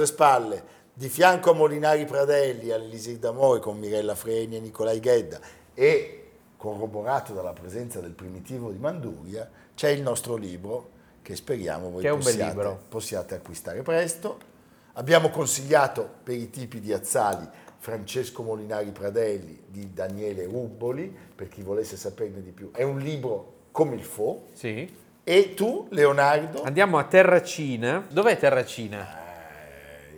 Nostre 0.06 0.14
spalle, 0.14 0.64
di 0.94 1.10
fianco 1.10 1.52
a 1.52 1.54
Molinari 1.54 2.06
Pradelli, 2.06 2.72
all'Elisir 2.72 3.18
d'Amore 3.18 3.60
con 3.60 3.78
Mirella 3.78 4.16
Freni 4.16 4.56
e 4.56 4.60
Nicolai 4.60 5.00
Ghedda 5.00 5.40
e 5.74 6.22
corroborato 6.56 7.34
dalla 7.34 7.52
presenza 7.52 8.00
del 8.00 8.14
primitivo 8.14 8.72
di 8.72 8.78
Manduria, 8.78 9.50
c'è 9.76 9.90
il 9.90 10.02
nostro 10.02 10.36
libro 10.36 10.92
che 11.22 11.36
speriamo 11.36 11.90
voi 11.90 12.02
Che 12.02 12.10
possiate, 12.10 12.78
possiate 12.88 13.36
acquistare 13.36 13.82
presto. 13.82 14.54
Abbiamo 14.94 15.30
consigliato 15.30 16.08
per 16.24 16.36
i 16.36 16.50
tipi 16.50 16.80
di 16.80 16.94
Azzali 16.94 17.46
Francesco 17.78 18.42
Molinari 18.42 18.92
Pradelli 18.92 19.64
di 19.68 19.92
Daniele 19.92 20.46
Rubboli, 20.46 21.14
per 21.36 21.50
chi 21.50 21.62
volesse 21.62 21.98
saperne 21.98 22.42
di 22.42 22.52
più. 22.52 22.72
È 22.72 22.84
un 22.84 23.00
libro 23.00 23.54
come 23.72 23.96
il 23.96 24.04
Fo. 24.04 24.46
Sì. 24.54 24.90
E 25.24 25.54
tu, 25.54 25.88
Leonardo? 25.90 26.64
Andiamo 26.64 26.98
a 26.98 27.04
Terracina. 27.04 28.06
Dov'è 28.10 28.38
Terracina? 28.38 29.25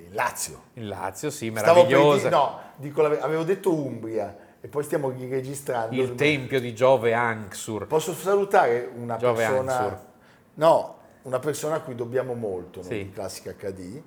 Il 0.07 0.13
Lazio. 0.13 0.61
In 0.73 0.87
Lazio, 0.87 1.29
sì, 1.29 1.47
Stavo 1.55 1.81
per 1.83 1.89
meravigliosa. 1.91 2.17
dire- 2.17 2.29
no, 2.29 2.59
dico 2.77 3.03
avevo 3.03 3.43
detto 3.43 3.73
Umbria 3.73 4.37
e 4.61 4.67
poi 4.67 4.83
stiamo 4.83 5.09
riregistrando. 5.09 5.95
Il 5.95 6.15
tempio 6.15 6.59
di 6.59 6.73
Giove 6.73 7.13
Anxur. 7.13 7.87
Posso 7.87 8.13
salutare 8.13 8.89
una 8.95 9.17
Giove 9.17 9.45
persona... 9.45 9.77
Ansur. 9.79 10.05
No, 10.55 10.95
una 11.23 11.39
persona 11.39 11.75
a 11.75 11.81
cui 11.81 11.93
dobbiamo 11.95 12.33
molto 12.33 12.81
Sì. 12.81 13.03
di 13.05 13.11
Classica 13.11 13.51
HD, 13.53 14.01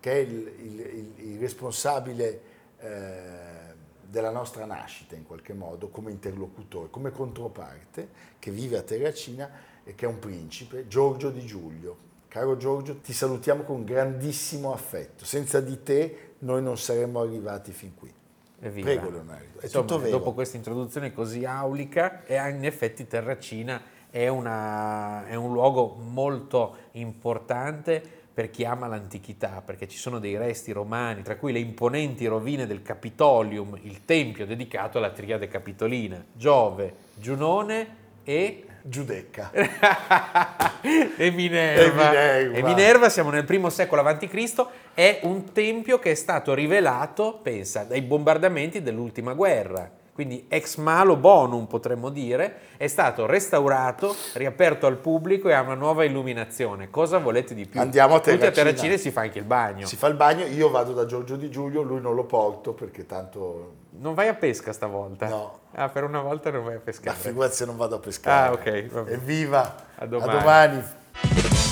che 0.00 0.12
è 0.12 0.16
il, 0.16 0.52
il- 0.58 0.80
il- 0.80 1.14
il 1.32 1.38
responsabile 1.40 2.40
eh, 2.78 3.74
della 4.02 4.30
nostra 4.30 4.64
nascita 4.66 5.14
in 5.16 5.24
qualche 5.24 5.54
modo, 5.54 5.88
come 5.88 6.10
interlocutore, 6.10 6.90
come 6.90 7.10
controparte, 7.10 8.08
che 8.38 8.50
vive 8.50 8.76
a 8.78 8.82
Terracina 8.82 9.50
e 9.82 9.94
che 9.94 10.04
è 10.04 10.08
un 10.08 10.18
principe, 10.18 10.86
Giorgio 10.86 11.30
Di 11.30 11.44
Giulio. 11.44 12.04
Caro 12.28 12.56
Giorgio, 12.56 12.96
ti 12.98 13.12
salutiamo 13.12 13.62
con 13.62 13.84
grandissimo 13.84 14.72
affetto. 14.72 15.24
Senza 15.24 15.60
di 15.60 15.82
te 15.82 16.34
noi 16.40 16.62
non 16.62 16.76
saremmo 16.76 17.20
arrivati 17.20 17.72
fin 17.72 17.94
qui. 17.94 18.12
Evviva. 18.60 18.86
Prego 18.90 19.10
Leonardo, 19.10 19.60
è 19.60 19.64
Insomma, 19.64 19.84
tutto 19.86 20.00
vero. 20.00 20.18
dopo 20.18 20.32
questa 20.32 20.56
introduzione 20.56 21.12
così 21.12 21.44
aulica, 21.44 22.24
e 22.24 22.36
in 22.50 22.64
effetti 22.64 23.06
Terracina 23.06 23.80
è, 24.10 24.28
una- 24.28 25.26
è 25.26 25.34
un 25.34 25.52
luogo 25.52 25.94
molto 26.00 26.76
importante 26.92 28.02
per 28.32 28.50
chi 28.50 28.64
ama 28.64 28.86
l'antichità, 28.86 29.62
perché 29.64 29.88
ci 29.88 29.96
sono 29.96 30.18
dei 30.18 30.36
resti 30.36 30.72
romani, 30.72 31.22
tra 31.22 31.36
cui 31.36 31.52
le 31.52 31.58
imponenti 31.58 32.26
rovine 32.26 32.66
del 32.66 32.82
Capitolium, 32.82 33.78
il 33.82 34.04
tempio 34.04 34.44
dedicato 34.46 34.98
alla 34.98 35.10
triade 35.10 35.48
capitolina, 35.48 36.22
Giove, 36.34 36.94
Giunone 37.14 38.04
e 38.24 38.65
Giudecca. 38.88 39.50
e 41.16 41.30
Minerva. 41.30 41.82
E 41.82 41.90
Minerva. 41.90 42.56
E 42.56 42.62
Minerva, 42.62 43.08
siamo 43.08 43.30
nel 43.30 43.44
primo 43.44 43.68
secolo 43.68 44.02
a.C., 44.02 44.66
è 44.94 45.20
un 45.22 45.52
tempio 45.52 45.98
che 45.98 46.12
è 46.12 46.14
stato 46.14 46.54
rivelato, 46.54 47.40
pensa, 47.42 47.82
dai 47.84 48.02
bombardamenti 48.02 48.82
dell'ultima 48.82 49.34
guerra. 49.34 49.90
Quindi 50.16 50.46
ex 50.48 50.76
malo 50.76 51.14
bonum 51.16 51.66
potremmo 51.66 52.08
dire, 52.08 52.60
è 52.78 52.86
stato 52.86 53.26
restaurato, 53.26 54.16
riaperto 54.32 54.86
al 54.86 54.96
pubblico 54.96 55.50
e 55.50 55.52
ha 55.52 55.60
una 55.60 55.74
nuova 55.74 56.04
illuminazione. 56.04 56.88
Cosa 56.88 57.18
volete 57.18 57.52
di 57.54 57.66
più? 57.66 57.78
Andiamo 57.78 58.14
a 58.14 58.20
Tutti 58.20 58.30
a 58.30 58.38
Terracina. 58.38 58.64
Terracina 58.64 58.94
e 58.94 58.96
si 58.96 59.10
fa 59.10 59.20
anche 59.20 59.40
il 59.40 59.44
bagno. 59.44 59.84
Si 59.84 59.96
fa 59.96 60.06
il 60.06 60.14
bagno, 60.14 60.46
io 60.46 60.70
vado 60.70 60.94
da 60.94 61.04
Giorgio 61.04 61.36
Di 61.36 61.50
Giulio, 61.50 61.82
lui 61.82 62.00
non 62.00 62.14
lo 62.14 62.24
porto 62.24 62.72
perché 62.72 63.04
tanto... 63.04 63.72
Non 63.98 64.14
vai 64.14 64.28
a 64.28 64.34
pesca 64.34 64.72
stavolta? 64.72 65.28
No. 65.28 65.58
Ah, 65.72 65.90
per 65.90 66.04
una 66.04 66.22
volta 66.22 66.50
non 66.50 66.64
vai 66.64 66.72
a 66.72 66.76
Ma 66.76 66.82
pescare. 66.82 67.18
figurati 67.18 67.54
se 67.54 67.66
non 67.66 67.76
vado 67.76 67.96
a 67.96 67.98
pescare. 67.98 68.48
Ah, 68.48 68.52
ok, 68.52 68.86
va 68.86 69.02
bene. 69.02 69.16
Evviva! 69.16 69.74
A 69.96 70.06
domani. 70.06 70.32
domani. 70.32 70.84